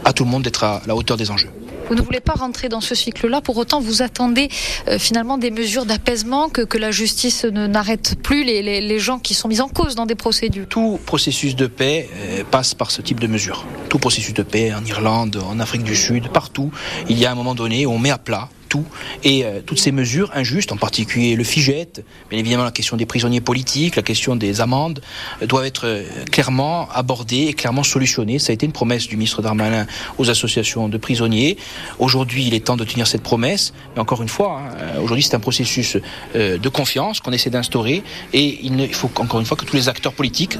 à 0.04 0.12
tout 0.12 0.24
le 0.24 0.30
monde 0.30 0.42
d'être 0.42 0.64
à 0.64 0.82
la 0.86 0.94
hauteur 0.94 1.16
des 1.16 1.30
enjeux. 1.30 1.50
Vous 1.88 1.94
ne 1.94 2.02
voulez 2.02 2.20
pas 2.20 2.32
rentrer 2.32 2.68
dans 2.68 2.80
ce 2.80 2.96
cycle-là. 2.96 3.40
Pour 3.40 3.56
autant, 3.56 3.80
vous 3.80 4.02
attendez 4.02 4.48
euh, 4.88 4.98
finalement 4.98 5.38
des 5.38 5.52
mesures 5.52 5.86
d'apaisement, 5.86 6.48
que, 6.48 6.62
que 6.62 6.78
la 6.78 6.90
justice 6.90 7.44
ne 7.44 7.68
n'arrête 7.68 8.16
plus 8.20 8.42
les, 8.42 8.60
les, 8.60 8.80
les, 8.80 8.98
gens 8.98 9.20
qui 9.20 9.34
sont 9.34 9.46
mis 9.46 9.60
en 9.60 9.68
cause 9.68 9.94
dans 9.94 10.06
des 10.06 10.16
procédures. 10.16 10.66
Tout 10.68 10.98
processus 11.06 11.54
de 11.54 11.68
paix 11.68 12.08
euh, 12.12 12.42
passe 12.50 12.74
par 12.74 12.90
ce 12.90 13.02
type 13.02 13.20
de 13.20 13.28
mesures. 13.28 13.64
Tout 13.88 13.98
processus 13.98 14.34
de 14.34 14.42
paix 14.42 14.74
en 14.74 14.84
Irlande, 14.84 15.40
en 15.48 15.60
Afrique 15.60 15.84
du 15.84 15.94
Sud, 15.94 16.28
partout, 16.28 16.72
il 17.08 17.18
y 17.18 17.24
a 17.24 17.30
un 17.30 17.36
moment 17.36 17.54
donné 17.54 17.86
où 17.86 17.92
on 17.92 17.98
met 17.98 18.10
à 18.10 18.18
plat 18.18 18.48
tout. 18.68 18.84
Et 19.24 19.44
euh, 19.44 19.60
toutes 19.64 19.78
ces 19.78 19.92
mesures 19.92 20.30
injustes, 20.34 20.72
en 20.72 20.76
particulier 20.76 21.36
le 21.36 21.44
FIGET, 21.44 22.04
bien 22.30 22.38
évidemment 22.38 22.64
la 22.64 22.70
question 22.70 22.96
des 22.96 23.06
prisonniers 23.06 23.40
politiques, 23.40 23.96
la 23.96 24.02
question 24.02 24.36
des 24.36 24.60
amendes, 24.60 25.00
euh, 25.42 25.46
doivent 25.46 25.64
être 25.64 25.86
euh, 25.86 26.04
clairement 26.30 26.88
abordées 26.92 27.46
et 27.48 27.54
clairement 27.54 27.82
solutionnées. 27.82 28.38
Ça 28.38 28.50
a 28.50 28.54
été 28.54 28.66
une 28.66 28.72
promesse 28.72 29.06
du 29.06 29.16
ministre 29.16 29.42
Darmanin 29.42 29.86
aux 30.18 30.30
associations 30.30 30.88
de 30.88 30.98
prisonniers. 30.98 31.56
Aujourd'hui, 31.98 32.46
il 32.46 32.54
est 32.54 32.64
temps 32.64 32.76
de 32.76 32.84
tenir 32.84 33.06
cette 33.06 33.22
promesse. 33.22 33.72
Mais 33.94 34.00
encore 34.00 34.22
une 34.22 34.28
fois, 34.28 34.60
hein, 34.60 34.98
aujourd'hui, 35.02 35.22
c'est 35.22 35.34
un 35.34 35.40
processus 35.40 35.96
de 36.34 36.68
confiance 36.68 37.20
qu'on 37.20 37.32
essaie 37.32 37.50
d'instaurer. 37.50 38.02
Et 38.32 38.58
il, 38.62 38.78
il, 38.80 38.94
faut 38.94 39.10
encore 39.16 39.40
une 39.40 39.46
fois 39.46 39.56
que 39.56 39.64
tous 39.64 39.76
les 39.76 39.88
acteurs 39.88 40.12
politiques 40.12 40.58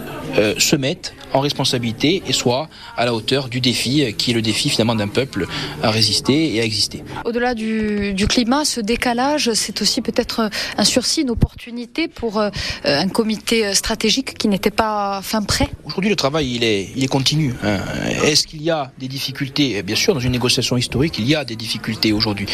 se 0.59 0.77
mettent 0.77 1.15
en 1.33 1.41
responsabilité 1.41 2.23
et 2.27 2.33
soient 2.33 2.69
à 2.97 3.05
la 3.05 3.15
hauteur 3.15 3.49
du 3.49 3.61
défi, 3.61 4.15
qui 4.17 4.31
est 4.31 4.35
le 4.35 4.43
défi 4.43 4.69
finalement 4.69 4.95
d'un 4.95 5.09
peuple 5.09 5.47
à 5.83 5.91
résister 5.91 6.55
et 6.55 6.61
à 6.61 6.65
exister. 6.65 7.03
Au-delà 7.25 7.55
du, 7.55 7.96
du, 8.13 8.27
climat, 8.27 8.65
ce 8.65 8.81
décalage, 8.81 9.53
c'est 9.55 9.81
aussi 9.83 10.03
peut-être 10.03 10.51
un 10.77 10.85
sursis, 10.85 11.23
une 11.23 11.31
opportunité 11.31 12.09
pour 12.09 12.39
euh, 12.39 12.51
un 12.85 13.09
comité 13.09 13.75
stratégique 13.75 14.37
qui 14.37 14.49
n'était 14.49 14.71
pas 14.71 15.21
fin 15.23 15.43
prêt 15.43 15.69
Aujourd'hui, 15.85 16.11
le 16.11 16.17
travail, 16.17 16.55
il 16.55 16.65
est, 16.65 16.91
il 16.97 17.05
est 17.05 17.09
continu. 17.09 17.55
Hein. 17.63 17.79
Est-ce 18.25 18.47
qu'il 18.47 18.63
y 18.63 18.71
a 18.71 18.93
des 18.99 19.09
difficultés? 19.09 19.83
Bien 19.83 19.97
sûr, 19.97 20.15
dans 20.15 20.21
une 20.21 20.33
négociation 20.33 20.77
historique, 20.77 21.19
il 21.19 21.27
y 21.27 21.35
a 21.35 21.45
des 21.45 21.57
difficultés 21.57 22.13
aujourd'hui. 22.13 22.47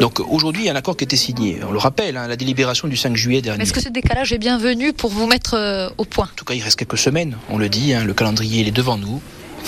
Donc 0.00 0.20
aujourd'hui, 0.20 0.62
il 0.62 0.66
y 0.66 0.68
a 0.68 0.72
un 0.72 0.76
accord 0.76 0.96
qui 0.96 1.04
a 1.04 1.06
été 1.06 1.16
signé. 1.16 1.60
On 1.66 1.72
le 1.72 1.78
rappelle, 1.78 2.16
hein, 2.16 2.26
la 2.26 2.36
délibération 2.36 2.88
du 2.88 2.96
5 2.96 3.16
juillet 3.16 3.42
dernier. 3.42 3.62
Est-ce 3.62 3.72
que 3.72 3.80
ce 3.80 3.88
décalage 3.88 4.32
est 4.32 4.38
bienvenu 4.38 4.92
pour 4.92 5.10
vous 5.10 5.26
mettre 5.26 5.54
euh, 5.54 5.88
au 5.98 6.04
point? 6.04 6.26
En 6.26 6.36
tout 6.36 6.44
cas, 6.44 6.54
il 6.54 6.62
reste 6.62 6.78
quelques 6.78 6.98
semaines, 6.98 7.36
on 7.48 7.58
le 7.58 7.68
dit, 7.68 7.94
hein, 7.94 8.04
le 8.04 8.14
calendrier 8.14 8.60
il 8.60 8.68
est 8.68 8.72
devant 8.72 8.98
nous 8.98 9.20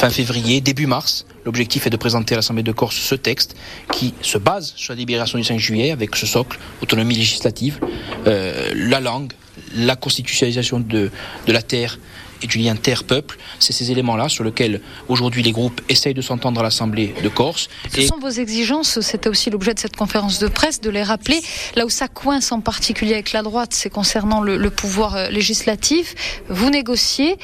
fin 0.02 0.10
février, 0.10 0.60
début 0.60 0.88
mars. 0.88 1.26
L'objectif 1.44 1.86
est 1.86 1.90
de 1.90 1.96
présenter 1.96 2.34
à 2.34 2.38
l'Assemblée 2.38 2.64
de 2.64 2.72
Corse 2.72 2.96
ce 2.96 3.14
texte 3.14 3.54
qui 3.92 4.14
se 4.20 4.36
base 4.36 4.72
sur 4.74 4.90
la 4.90 4.96
délibération 4.96 5.38
du 5.38 5.44
5 5.44 5.60
juillet 5.60 5.92
avec 5.92 6.16
ce 6.16 6.26
socle, 6.26 6.58
autonomie 6.82 7.14
législative, 7.14 7.78
euh, 8.26 8.72
la 8.74 8.98
langue, 8.98 9.32
la 9.76 9.94
constitutionnalisation 9.94 10.80
de 10.80 11.08
la 11.46 11.62
terre 11.62 12.00
et 12.42 12.46
du 12.46 12.58
lien 12.58 12.76
terre-peuple. 12.76 13.38
C'est 13.58 13.72
ces 13.72 13.90
éléments-là 13.90 14.28
sur 14.28 14.44
lesquels 14.44 14.80
aujourd'hui 15.08 15.42
les 15.42 15.52
groupes 15.52 15.80
essayent 15.88 16.14
de 16.14 16.22
s'entendre 16.22 16.60
à 16.60 16.62
l'Assemblée 16.62 17.14
de 17.22 17.28
Corse. 17.28 17.68
Ce 17.92 18.00
et... 18.00 18.06
sont 18.06 18.18
vos 18.18 18.28
exigences, 18.28 19.00
c'était 19.00 19.28
aussi 19.28 19.50
l'objet 19.50 19.74
de 19.74 19.78
cette 19.78 19.96
conférence 19.96 20.38
de 20.38 20.48
presse, 20.48 20.80
de 20.80 20.90
les 20.90 21.02
rappeler. 21.02 21.40
Là 21.76 21.86
où 21.86 21.90
ça 21.90 22.08
coince 22.08 22.52
en 22.52 22.60
particulier 22.60 23.14
avec 23.14 23.32
la 23.32 23.42
droite, 23.42 23.72
c'est 23.72 23.90
concernant 23.90 24.40
le, 24.40 24.56
le, 24.56 24.70
pouvoir 24.70 25.30
législatif. 25.30 26.14
Vous 26.48 26.70
négociez, 26.70 27.36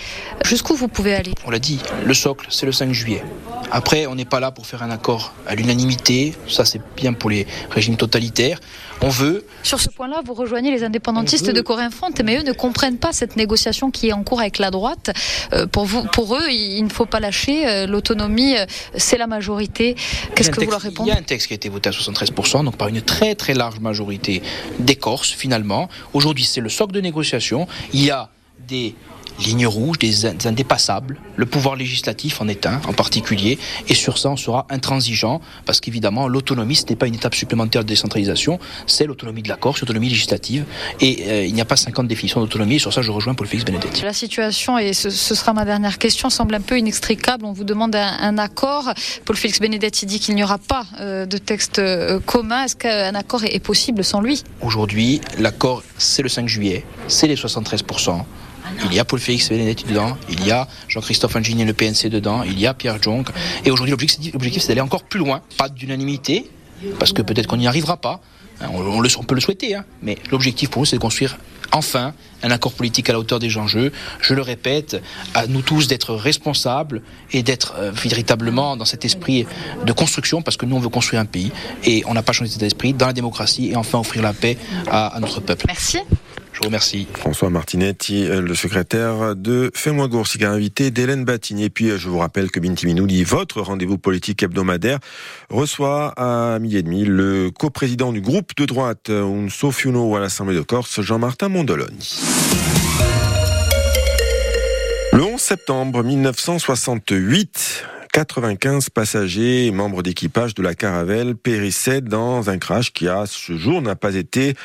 jusqu'où 0.45 0.75
vous 0.75 0.89
pouvez 0.89 1.15
aller? 1.15 1.33
On 1.45 1.51
l'a 1.51 1.59
dit, 1.59 1.79
le 2.05 2.15
socle, 2.15 2.47
c'est 2.51 2.67
le 2.67 2.73
5 2.73 2.93
juillet. 2.93 3.23
Après, 3.71 4.07
on 4.07 4.15
n'est 4.15 4.25
pas 4.25 4.41
là 4.41 4.51
pour 4.51 4.67
faire 4.67 4.83
un 4.83 4.91
accord 4.91 5.33
à 5.47 5.55
l'unanimité, 5.55 6.35
ça 6.49 6.65
c'est 6.65 6.81
bien 6.97 7.13
pour 7.13 7.31
les 7.31 7.47
régimes 7.71 7.97
totalitaires. 7.97 8.61
On 9.01 9.09
veut. 9.09 9.47
Sur 9.63 9.81
ce 9.81 9.91
point-là, 9.91 10.23
vous 10.25 10.35
rejoignez 10.35 10.71
les 10.71 10.83
indépendantistes 10.83 11.51
de 11.51 11.61
Corinne-Fonte, 11.61 12.21
mais 12.25 12.39
eux 12.39 12.43
ne 12.43 12.53
comprennent 12.53 12.99
pas 12.99 13.13
cette 13.13 13.37
négociation 13.37 13.91
qui 13.91 14.09
est 14.09 14.13
en 14.13 14.25
cours 14.25 14.41
avec 14.41 14.59
la 14.59 14.71
droite. 14.71 15.11
Euh, 15.53 15.67
pour, 15.67 15.85
vous, 15.85 16.03
pour 16.05 16.35
eux, 16.35 16.51
il 16.51 16.83
ne 16.83 16.89
faut 16.89 17.07
pas 17.07 17.21
lâcher. 17.21 17.69
Euh, 17.69 17.87
L'autonomie, 17.87 18.57
euh, 18.57 18.67
c'est 18.97 19.19
la 19.19 19.27
majorité. 19.27 19.95
Qu'est-ce 20.35 20.51
que 20.51 20.57
texte, 20.57 20.65
vous 20.65 20.71
leur 20.71 20.81
répondez 20.81 21.11
Il 21.11 21.15
y 21.15 21.17
a 21.17 21.21
un 21.21 21.23
texte 21.23 21.47
qui 21.47 21.55
a 21.55 21.57
été 21.57 21.69
voté 21.69 21.91
à 21.91 21.93
73%, 21.93 22.65
donc 22.65 22.77
par 22.77 22.89
une 22.89 23.03
très 23.03 23.35
très 23.35 23.55
large 23.55 23.79
majorité 23.79 24.43
des 24.79 24.97
Corses, 24.97 25.33
finalement. 25.33 25.89
Aujourd'hui, 26.13 26.45
c'est 26.45 26.61
le 26.61 26.69
socle 26.69 26.93
de 26.93 27.01
négociation. 27.01 27.69
Il 27.93 28.05
y 28.05 28.11
a 28.11 28.31
des 28.67 28.95
lignes 29.39 29.67
rouges, 29.67 29.99
des 29.99 30.27
indépassables. 30.47 31.19
Le 31.37 31.47
pouvoir 31.47 31.77
législatif 31.77 32.41
en 32.41 32.49
est 32.49 32.67
un, 32.67 32.81
en 32.87 32.93
particulier. 32.93 33.59
Et 33.89 33.95
sur 33.95 34.19
ça, 34.19 34.31
on 34.31 34.37
sera 34.37 34.67
intransigeant, 34.71 35.41
parce 35.67 35.81
qu'évidemment, 35.81 36.29
l'autonomie, 36.29 36.77
ce 36.77 36.85
n'est 36.89 36.97
pas 36.97 37.07
une 37.07 37.15
étape 37.15 37.35
supplémentaire 37.35 37.83
de 37.83 37.89
décentralisation, 37.89 38.59
c'est 38.87 39.07
l'autonomie 39.07 39.43
de 39.43 39.49
la 39.49 39.57
Corse, 39.57 39.81
l'autonomie 39.81 40.09
législative. 40.09 40.65
Et 41.01 41.25
euh, 41.29 41.45
il 41.45 41.55
n'y 41.55 41.61
a 41.61 41.65
pas 41.65 41.77
50 41.77 42.07
définitions 42.09 42.41
d'autonomie. 42.41 42.77
Et 42.77 42.79
sur 42.79 42.93
ça, 42.93 43.03
je 43.03 43.11
rejoins 43.11 43.35
Paul 43.35 43.47
Félix 43.47 43.65
Benedetti. 43.65 44.03
La 44.03 44.13
situation, 44.13 44.79
et 44.79 44.93
ce, 44.93 45.11
ce, 45.11 45.35
sera 45.35 45.53
ma 45.53 45.65
dernière 45.65 45.99
question, 45.99 46.31
semble 46.31 46.55
un 46.55 46.61
peu 46.61 46.79
inextricable. 46.79 47.45
On 47.45 47.53
vous 47.53 47.65
demande 47.65 47.95
un, 47.95 48.17
un 48.21 48.39
accord. 48.39 48.93
Paul 49.25 49.37
Félix 49.37 49.61
Benedetti 49.61 50.07
dit 50.07 50.21
qu'il 50.21 50.35
n'y 50.35 50.45
aura 50.45 50.59
pas 50.59 50.87
euh, 51.01 51.27
de 51.27 51.39
texte 51.39 51.79
euh, 51.79 52.21
commun. 52.21 52.65
Est-ce 52.65 52.77
qu'un 52.77 53.15
accord 53.15 53.45
est, 53.45 53.55
est 53.55 53.61
possible 53.61 54.05
sans 54.05 54.21
lui? 54.21 54.43
Aujourd'hui, 54.61 55.21
l'accord, 55.39 55.83
c'est 55.97 56.23
le 56.23 56.29
5 56.29 56.49
juillet, 56.49 56.85
c'est 57.07 57.27
les 57.27 57.37
73%. 57.37 58.23
Il 58.87 58.95
y 58.95 58.99
a 58.99 59.05
Paul 59.05 59.19
Félix 59.19 59.49
Benedetti 59.49 59.85
dedans, 59.85 60.17
il 60.29 60.47
y 60.47 60.51
a 60.51 60.69
Jean-Christophe 60.89 61.37
Angini, 61.37 61.65
le 61.65 61.73
PNC 61.73 62.09
dedans, 62.11 62.43
il 62.43 62.59
y 62.59 62.67
a 62.67 62.75
Pierre 62.75 63.03
Jonc. 63.03 63.25
Et 63.65 63.71
aujourd'hui, 63.71 63.93
l'objectif, 64.33 64.63
c'est 64.63 64.69
d'aller 64.69 64.81
encore 64.81 65.05
plus 65.05 65.19
loin. 65.19 65.43
Pas 65.57 65.69
d'unanimité, 65.69 66.51
parce 66.99 67.13
que 67.13 67.23
peut-être 67.23 67.47
qu'on 67.47 67.57
n'y 67.57 67.67
arrivera 67.67 67.97
pas. 67.97 68.21
On, 68.61 69.05
on, 69.05 69.23
peut 69.23 69.37
le 69.37 69.41
souhaiter, 69.41 69.77
hein. 69.77 69.85
mais 70.03 70.19
l'objectif 70.33 70.69
pour 70.71 70.83
nous, 70.83 70.87
c'est 70.87 70.97
de 70.97 71.01
construire 71.01 71.39
enfin 71.71 72.13
un 72.43 72.51
accord 72.51 72.73
politique 72.73 73.09
à 73.09 73.13
la 73.13 73.21
hauteur 73.21 73.39
des 73.39 73.57
enjeux. 73.57 73.93
Je 74.21 74.35
le 74.35 74.43
répète, 74.43 75.01
à 75.35 75.47
nous 75.47 75.63
tous 75.63 75.87
d'être 75.87 76.15
responsables 76.15 77.03
et 77.33 77.43
d'être 77.43 77.75
euh, 77.79 77.91
véritablement 77.93 78.77
dans 78.77 78.85
cet 78.85 79.05
esprit 79.05 79.47
de 79.85 79.93
construction, 79.93 80.43
parce 80.43 80.57
que 80.57 80.67
nous, 80.67 80.77
on 80.77 80.81
veut 80.81 80.89
construire 80.89 81.21
un 81.21 81.27
pays 81.27 81.53
et 81.85 82.03
on 82.07 82.15
n'a 82.15 82.23
pas 82.23 82.33
changé 82.33 82.51
cet 82.51 82.63
esprit 82.63 82.95
dans 82.95 83.07
la 83.07 83.13
démocratie 83.13 83.71
et 83.71 83.77
enfin 83.77 83.99
offrir 83.99 84.23
la 84.23 84.33
paix 84.33 84.57
à 84.91 85.17
notre 85.21 85.41
peuple. 85.41 85.65
Merci. 85.69 85.99
Je 86.59 86.65
vous 86.65 86.71
remercie. 86.71 87.07
François 87.15 87.51
Martinetti, 87.51 88.27
le 88.27 88.53
secrétaire 88.57 89.37
de 89.37 89.71
Fais-moi 89.77 90.09
Goursic, 90.09 90.43
invité 90.43 90.91
d'Hélène 90.91 91.25
Batigny. 91.25 91.63
Et 91.63 91.71
puis, 91.71 91.97
je 91.97 92.09
vous 92.09 92.19
rappelle 92.19 92.51
que 92.51 92.59
Binti 92.59 92.85
Minouli, 92.85 93.23
votre 93.23 93.61
rendez-vous 93.61 93.97
politique 93.97 94.43
hebdomadaire, 94.43 94.99
reçoit 95.51 96.15
à 96.17 96.59
midi 96.59 96.79
et 96.79 96.83
demi 96.83 97.05
le 97.05 97.53
coprésident 97.53 98.13
du 98.13 98.21
groupe 98.21 98.57
de 98.57 98.65
droite, 98.65 99.09
Unso 99.09 99.71
Fiuno 99.71 100.17
à 100.17 100.21
l'Assemblée 100.21 100.57
de 100.57 100.63
Corse, 100.63 101.01
Jean-Martin 101.01 101.49
Mondoloni. 101.49 102.23
Le 105.13 105.23
11 105.23 105.41
septembre 105.41 106.03
1968, 106.03 107.85
95 108.13 108.91
passagers 108.91 109.67
et 109.67 109.71
membres 109.71 110.03
d'équipage 110.03 110.55
de 110.57 110.63
la 110.63 110.75
Caravelle 110.75 111.37
périssaient 111.37 112.01
dans 112.01 112.51
un 112.51 112.59
crash 112.59 112.93
qui, 112.93 113.07
à 113.07 113.27
ce 113.27 113.57
jour, 113.57 113.81
n'a 113.81 113.95
pas 113.95 114.17
été 114.17 114.57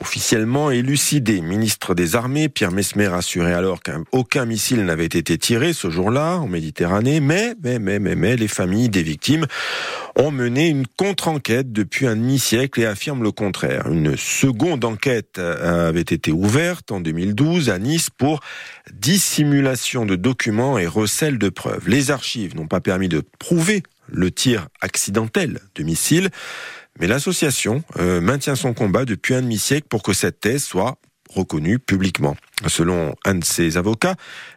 officiellement 0.00 0.70
élucidé. 0.70 1.40
Ministre 1.40 1.94
des 1.94 2.16
Armées, 2.16 2.48
Pierre 2.48 2.72
Mesmer 2.72 3.10
assurait 3.12 3.52
alors 3.52 3.80
qu'aucun 3.82 4.44
missile 4.44 4.84
n'avait 4.84 5.04
été 5.04 5.38
tiré 5.38 5.72
ce 5.72 5.90
jour-là 5.90 6.36
en 6.36 6.48
Méditerranée, 6.48 7.20
mais, 7.20 7.54
mais, 7.62 7.78
mais, 7.78 7.98
mais, 7.98 8.14
mais, 8.14 8.36
les 8.36 8.48
familles 8.48 8.88
des 8.88 9.02
victimes 9.02 9.46
ont 10.16 10.30
mené 10.30 10.68
une 10.68 10.86
contre-enquête 10.86 11.72
depuis 11.72 12.06
un 12.06 12.16
demi-siècle 12.16 12.80
et 12.80 12.86
affirment 12.86 13.22
le 13.22 13.32
contraire. 13.32 13.86
Une 13.88 14.16
seconde 14.16 14.84
enquête 14.84 15.38
avait 15.38 16.00
été 16.00 16.32
ouverte 16.32 16.90
en 16.90 17.00
2012 17.00 17.70
à 17.70 17.78
Nice 17.78 18.10
pour 18.10 18.40
dissimulation 18.92 20.06
de 20.06 20.16
documents 20.16 20.78
et 20.78 20.86
recel 20.86 21.38
de 21.38 21.48
preuves. 21.48 21.88
Les 21.88 22.10
archives 22.10 22.56
n'ont 22.56 22.66
pas 22.66 22.80
permis 22.80 23.08
de 23.08 23.22
prouver 23.38 23.82
le 24.10 24.30
tir 24.30 24.68
accidentel 24.80 25.60
de 25.74 25.82
missiles. 25.82 26.30
Mais 26.98 27.06
l'association 27.06 27.82
euh, 27.98 28.20
maintient 28.20 28.56
son 28.56 28.74
combat 28.74 29.04
depuis 29.04 29.34
un 29.34 29.42
demi-siècle 29.42 29.86
pour 29.88 30.02
que 30.02 30.12
cette 30.12 30.40
thèse 30.40 30.64
soit 30.64 30.98
reconnue 31.30 31.78
publiquement. 31.78 32.36
Selon 32.66 33.14
un 33.24 33.36
de 33.36 33.44
ses 33.44 33.76
avocats, 33.76 34.16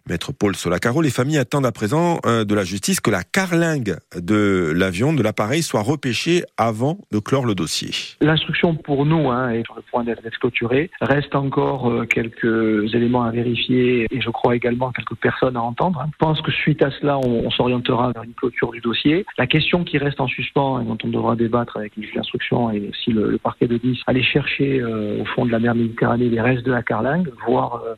maître 0.09 0.31
Paul 0.31 0.55
Solacaro, 0.55 1.01
les 1.01 1.11
familles 1.11 1.37
attendent 1.37 1.67
à 1.67 1.71
présent 1.71 2.19
euh, 2.25 2.43
de 2.45 2.55
la 2.55 2.63
justice 2.63 2.99
que 2.99 3.11
la 3.11 3.23
carlingue 3.23 3.97
de 4.15 4.73
l'avion, 4.75 5.13
de 5.13 5.21
l'appareil, 5.21 5.61
soit 5.61 5.81
repêchée 5.81 6.43
avant 6.57 6.97
de 7.11 7.19
clore 7.19 7.45
le 7.45 7.53
dossier. 7.53 7.91
L'instruction 8.19 8.75
pour 8.75 9.05
nous 9.05 9.29
hein, 9.29 9.51
est 9.51 9.63
sur 9.65 9.75
le 9.75 9.83
point 9.83 10.03
d'être 10.03 10.21
clôturée. 10.39 10.89
Reste 11.01 11.35
encore 11.35 11.89
euh, 11.89 12.05
quelques 12.05 12.93
éléments 12.95 13.23
à 13.23 13.31
vérifier 13.31 14.07
et 14.09 14.19
je 14.19 14.29
crois 14.31 14.55
également 14.55 14.91
quelques 14.91 15.15
personnes 15.15 15.55
à 15.55 15.61
entendre. 15.61 16.03
Je 16.11 16.17
pense 16.17 16.41
que 16.41 16.51
suite 16.51 16.81
à 16.81 16.89
cela, 16.99 17.19
on, 17.19 17.51
s'orientera 17.51 18.11
vers 18.13 18.23
une 18.23 18.33
clôture 18.33 18.71
du 18.71 18.79
dossier. 18.79 19.25
La 19.37 19.45
question 19.45 19.83
qui 19.83 19.97
reste 19.97 20.19
en 20.19 20.27
suspens 20.27 20.81
et 20.81 20.85
dont 20.85 20.97
on 21.03 21.09
devra 21.09 21.35
débattre 21.35 21.77
avec 21.77 21.95
les 21.97 22.03
juges 22.03 22.15
d'instruction 22.15 22.71
et 22.71 22.89
aussi 22.89 23.11
le, 23.11 23.29
le, 23.29 23.37
parquet 23.37 23.67
de 23.67 23.77
10, 23.77 23.99
aller 24.07 24.23
chercher 24.23 24.79
euh, 24.79 25.21
au 25.21 25.25
fond 25.25 25.45
de 25.45 25.51
la 25.51 25.59
mer 25.59 25.75
Méditerranée 25.75 26.29
les 26.29 26.41
restes 26.41 26.65
de 26.65 26.71
la 26.71 26.81
carlingue, 26.81 27.29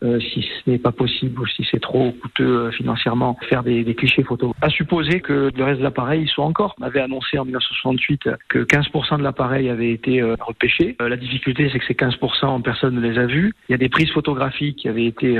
voir 0.01 0.21
si 0.21 0.41
ce 0.41 0.69
n'est 0.69 0.77
pas 0.77 0.91
possible 0.91 1.39
ou 1.41 1.47
si 1.47 1.65
c'est 1.69 1.79
trop 1.79 2.11
coûteux 2.11 2.71
financièrement, 2.71 3.37
faire 3.49 3.63
des, 3.63 3.83
des, 3.83 3.95
clichés 3.95 4.23
photos. 4.23 4.53
À 4.61 4.69
supposer 4.69 5.21
que 5.21 5.51
le 5.55 5.63
reste 5.63 5.79
de 5.79 5.83
l'appareil 5.83 6.27
soit 6.27 6.45
encore. 6.45 6.75
On 6.79 6.83
avait 6.83 7.01
annoncé 7.01 7.37
en 7.37 7.45
1968 7.45 8.29
que 8.49 8.59
15% 8.59 9.17
de 9.17 9.23
l'appareil 9.23 9.69
avait 9.69 9.91
été 9.91 10.21
repêché. 10.21 10.95
la 10.99 11.17
difficulté, 11.17 11.69
c'est 11.71 11.79
que 11.79 11.85
ces 11.85 11.93
15%, 11.93 12.61
personne 12.61 12.95
ne 12.95 13.01
les 13.01 13.17
a 13.17 13.25
vus. 13.25 13.53
Il 13.69 13.73
y 13.73 13.75
a 13.75 13.77
des 13.77 13.89
prises 13.89 14.11
photographiques 14.11 14.77
qui 14.77 14.89
avaient 14.89 15.05
été 15.05 15.39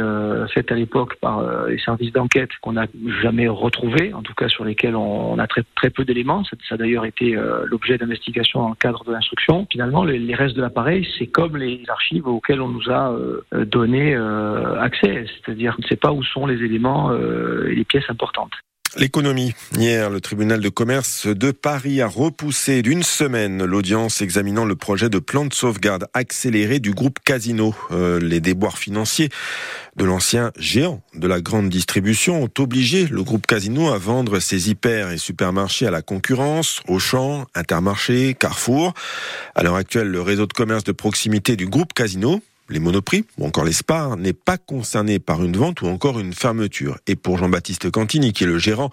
faites 0.54 0.72
à 0.72 0.76
l'époque 0.76 1.16
par 1.16 1.68
les 1.68 1.80
services 1.80 2.12
d'enquête 2.12 2.50
qu'on 2.62 2.74
n'a 2.74 2.86
jamais 3.22 3.48
retrouvées, 3.48 4.14
en 4.14 4.22
tout 4.22 4.34
cas 4.34 4.48
sur 4.50 4.66
lesquelles 4.66 4.96
on, 4.96 5.38
a 5.40 5.48
très, 5.48 5.64
très 5.76 5.90
peu 5.90 6.06
d'éléments. 6.06 6.44
Ça, 6.44 6.58
ça 6.68 6.76
a 6.76 6.78
d'ailleurs 6.78 7.06
été 7.06 7.38
l'objet 7.66 7.98
d'investigation 7.98 8.62
dans 8.62 8.70
le 8.70 8.76
cadre 8.76 9.04
de 9.04 9.12
l'instruction. 9.12 9.68
Finalement, 9.72 10.04
les, 10.04 10.36
restes 10.36 10.56
de 10.56 10.62
l'appareil, 10.62 11.08
c'est 11.18 11.28
comme 11.28 11.58
les 11.58 11.82
archives 11.88 12.28
auxquelles 12.28 12.62
on 12.62 12.68
nous 12.68 12.90
a 12.90 13.12
euh, 13.12 13.66
donné 13.66 14.16
euh, 14.16 14.43
accès, 14.80 15.26
c'est-à-dire 15.46 15.76
qu'on 15.76 15.82
ne 15.82 15.88
sait 15.88 15.96
pas 15.96 16.12
où 16.12 16.24
sont 16.24 16.46
les 16.46 16.64
éléments 16.64 17.12
euh, 17.12 17.70
et 17.70 17.76
les 17.76 17.86
pièces 17.86 18.10
importantes. 18.10 18.54
L'économie. 18.96 19.56
Hier, 19.76 20.12
le 20.12 20.22
tribunal 20.22 20.62
de 20.62 20.70
commerce 20.70 21.26
de 21.26 21.50
Paris 21.50 22.00
a 22.00 22.08
repoussé 22.08 22.84
d'une 22.84 23.02
semaine 23.02 23.66
l'audience 23.66 24.22
examinant 24.22 24.66
le 24.66 24.76
projet 24.76 25.10
de 25.10 25.18
plan 25.18 25.46
de 25.46 25.54
sauvegarde 25.54 26.06
accéléré 26.14 26.80
du 26.80 26.92
groupe 26.92 27.18
Casino. 27.26 27.74
Euh, 27.90 28.20
les 28.20 28.40
déboires 28.40 28.78
financiers 28.78 29.30
de 29.96 30.06
l'ancien 30.06 30.52
géant 30.60 31.02
de 31.16 31.28
la 31.28 31.42
grande 31.42 31.70
distribution 31.70 32.44
ont 32.44 32.62
obligé 32.62 33.08
le 33.08 33.24
groupe 33.24 33.48
Casino 33.48 33.92
à 33.92 33.98
vendre 33.98 34.40
ses 34.40 34.70
hyper 34.70 35.10
et 35.10 35.18
supermarchés 35.18 35.88
à 35.88 35.92
la 35.92 36.04
concurrence, 36.04 36.84
Auchan, 36.88 37.46
Intermarché, 37.56 38.36
Carrefour. 38.36 38.94
À 39.56 39.64
l'heure 39.64 39.76
actuelle, 39.76 40.10
le 40.10 40.22
réseau 40.22 40.46
de 40.46 40.54
commerce 40.54 40.84
de 40.84 40.92
proximité 40.92 41.56
du 41.56 41.66
groupe 41.66 41.94
Casino 41.94 42.42
les 42.70 42.80
monoprix 42.80 43.26
ou 43.38 43.46
encore 43.46 43.64
les 43.64 43.74
spas 43.74 44.16
n'est 44.16 44.34
pas 44.34 44.58
concerné 44.58 45.20
par 45.20 45.44
une 45.44 45.58
vente 45.58 45.82
ou 45.82 45.88
encore 45.88 46.20
une 46.20 46.34
fermeture. 46.34 46.98
Et 47.08 47.16
pour 47.16 47.38
Jean-Baptiste 47.38 47.92
Cantini, 47.92 48.34
qui 48.34 48.44
est 48.44 48.48
le 48.48 48.58
gérant 48.58 48.90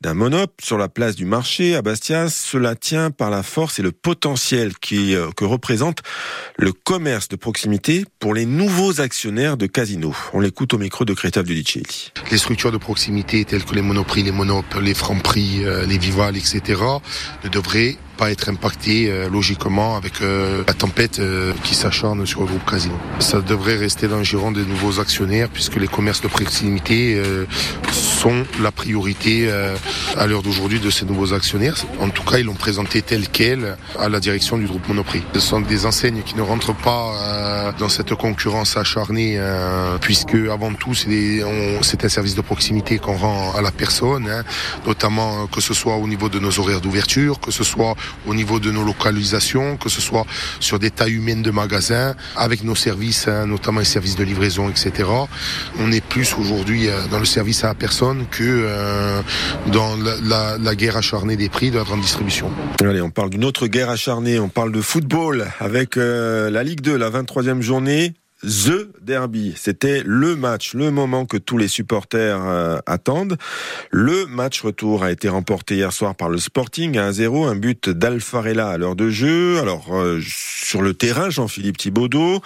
d'un 0.00 0.14
monop 0.14 0.52
sur 0.62 0.78
la 0.78 0.88
place 0.88 1.14
du 1.14 1.24
marché 1.24 1.74
à 1.76 1.82
Bastia, 1.82 2.28
cela 2.28 2.74
tient 2.74 3.10
par 3.10 3.30
la 3.30 3.42
force 3.42 3.78
et 3.78 3.82
le 3.82 3.92
potentiel 3.92 4.76
qui, 4.78 5.14
euh, 5.14 5.30
que 5.36 5.44
représente 5.44 6.02
le 6.56 6.72
commerce 6.72 7.28
de 7.28 7.36
proximité 7.36 8.04
pour 8.18 8.34
les 8.34 8.46
nouveaux 8.46 9.00
actionnaires 9.00 9.56
de 9.56 9.66
Casino. 9.66 10.14
On 10.32 10.40
l'écoute 10.40 10.74
au 10.74 10.78
micro 10.78 11.04
de 11.04 11.14
Christophe 11.14 11.46
Dudicelli. 11.46 12.12
Les 12.30 12.38
structures 12.38 12.72
de 12.72 12.78
proximité 12.78 13.44
telles 13.44 13.64
que 13.64 13.74
les 13.74 13.82
monoprix, 13.82 14.22
les 14.22 14.32
monop, 14.32 14.64
les 14.80 14.94
francs 14.94 15.22
prix, 15.22 15.64
euh, 15.64 15.86
les 15.86 15.98
Vival, 15.98 16.36
etc. 16.36 16.80
ne 17.44 17.48
devraient 17.48 17.96
être 18.30 18.48
impacté 18.48 19.10
euh, 19.10 19.28
logiquement 19.28 19.96
avec 19.96 20.20
euh, 20.20 20.62
la 20.66 20.74
tempête 20.74 21.18
euh, 21.18 21.52
qui 21.64 21.74
s'acharne 21.74 22.24
sur 22.26 22.40
le 22.40 22.46
groupe 22.46 22.70
Casino. 22.70 22.94
Ça 23.18 23.40
devrait 23.40 23.76
rester 23.76 24.08
dans 24.08 24.18
le 24.18 24.24
giron 24.24 24.52
des 24.52 24.64
nouveaux 24.64 25.00
actionnaires 25.00 25.48
puisque 25.48 25.76
les 25.76 25.88
commerces 25.88 26.20
de 26.20 26.28
proximité 26.28 27.22
sont 27.92 28.44
la 28.60 28.70
priorité 28.70 29.50
à 30.16 30.26
l'heure 30.26 30.42
d'aujourd'hui 30.42 30.80
de 30.80 30.90
ces 30.90 31.04
nouveaux 31.04 31.32
actionnaires. 31.32 31.76
En 32.00 32.08
tout 32.10 32.22
cas, 32.22 32.38
ils 32.38 32.46
l'ont 32.46 32.54
présenté 32.54 33.02
tel 33.02 33.28
quel 33.28 33.76
à 33.98 34.08
la 34.08 34.20
direction 34.20 34.58
du 34.58 34.66
groupe 34.66 34.86
Monoprix. 34.88 35.22
Ce 35.34 35.40
sont 35.40 35.60
des 35.60 35.86
enseignes 35.86 36.22
qui 36.22 36.36
ne 36.36 36.42
rentrent 36.42 36.74
pas 36.74 37.72
dans 37.78 37.88
cette 37.88 38.14
concurrence 38.14 38.76
acharnée 38.76 39.40
puisque 40.00 40.34
avant 40.50 40.72
tout 40.72 40.94
c'est 40.94 42.04
un 42.04 42.08
service 42.08 42.34
de 42.34 42.40
proximité 42.40 42.98
qu'on 42.98 43.16
rend 43.16 43.54
à 43.54 43.62
la 43.62 43.70
personne, 43.70 44.28
hein, 44.28 44.42
notamment 44.86 45.46
que 45.46 45.60
ce 45.60 45.74
soit 45.74 45.96
au 45.96 46.08
niveau 46.08 46.28
de 46.28 46.38
nos 46.38 46.58
horaires 46.58 46.80
d'ouverture, 46.80 47.40
que 47.40 47.50
ce 47.50 47.64
soit 47.64 47.94
au 48.26 48.34
niveau 48.34 48.60
de 48.60 48.70
nos 48.70 48.84
localisations, 48.84 49.76
que 49.76 49.88
ce 49.88 50.00
soit 50.00 50.26
sur 50.60 50.78
des 50.78 50.90
tailles 50.90 51.14
humaines 51.14 51.42
de 51.42 51.50
magasins, 51.50 52.14
avec 52.36 52.64
nos 52.64 52.74
services, 52.74 53.28
hein, 53.28 53.46
notamment 53.46 53.80
les 53.80 53.84
services 53.84 54.16
de 54.16 54.24
livraison, 54.24 54.68
etc. 54.68 55.08
On 55.78 55.92
est 55.92 56.04
plus 56.04 56.34
aujourd'hui 56.38 56.88
euh, 56.88 57.06
dans 57.10 57.18
le 57.18 57.24
service 57.24 57.64
à 57.64 57.68
la 57.68 57.74
personne 57.74 58.26
que 58.30 58.42
euh, 58.42 59.20
dans 59.68 59.96
la, 59.96 60.74
guerre 60.74 60.96
acharnée 60.96 61.36
des 61.36 61.48
prix 61.48 61.70
de 61.70 61.78
la 61.78 61.84
grande 61.84 62.00
distribution. 62.00 62.50
Allez, 62.80 63.02
on 63.02 63.10
parle 63.10 63.30
d'une 63.30 63.44
autre 63.44 63.66
guerre 63.66 63.90
acharnée, 63.90 64.38
on 64.38 64.48
parle 64.48 64.72
de 64.72 64.80
football 64.80 65.46
avec 65.60 65.96
euh, 65.96 66.50
la 66.50 66.62
Ligue 66.62 66.80
2, 66.80 66.96
la 66.96 67.10
23e 67.10 67.60
journée. 67.60 68.14
The 68.42 68.88
Derby. 69.00 69.54
C'était 69.56 70.02
le 70.04 70.34
match, 70.36 70.74
le 70.74 70.90
moment 70.90 71.26
que 71.26 71.36
tous 71.36 71.58
les 71.58 71.68
supporters 71.68 72.40
euh, 72.44 72.78
attendent. 72.86 73.36
Le 73.90 74.26
match 74.26 74.62
retour 74.62 75.04
a 75.04 75.12
été 75.12 75.28
remporté 75.28 75.76
hier 75.76 75.92
soir 75.92 76.14
par 76.14 76.28
le 76.28 76.38
Sporting 76.38 76.98
à 76.98 77.10
1-0, 77.10 77.46
un 77.46 77.54
but 77.54 77.88
d'Alfarella 77.88 78.68
à 78.68 78.78
l'heure 78.78 78.96
de 78.96 79.10
jeu. 79.10 79.58
Alors, 79.60 79.94
euh, 79.94 80.20
sur 80.24 80.82
le 80.82 80.94
terrain, 80.94 81.30
Jean-Philippe 81.30 81.78
Thibaudot, 81.78 82.42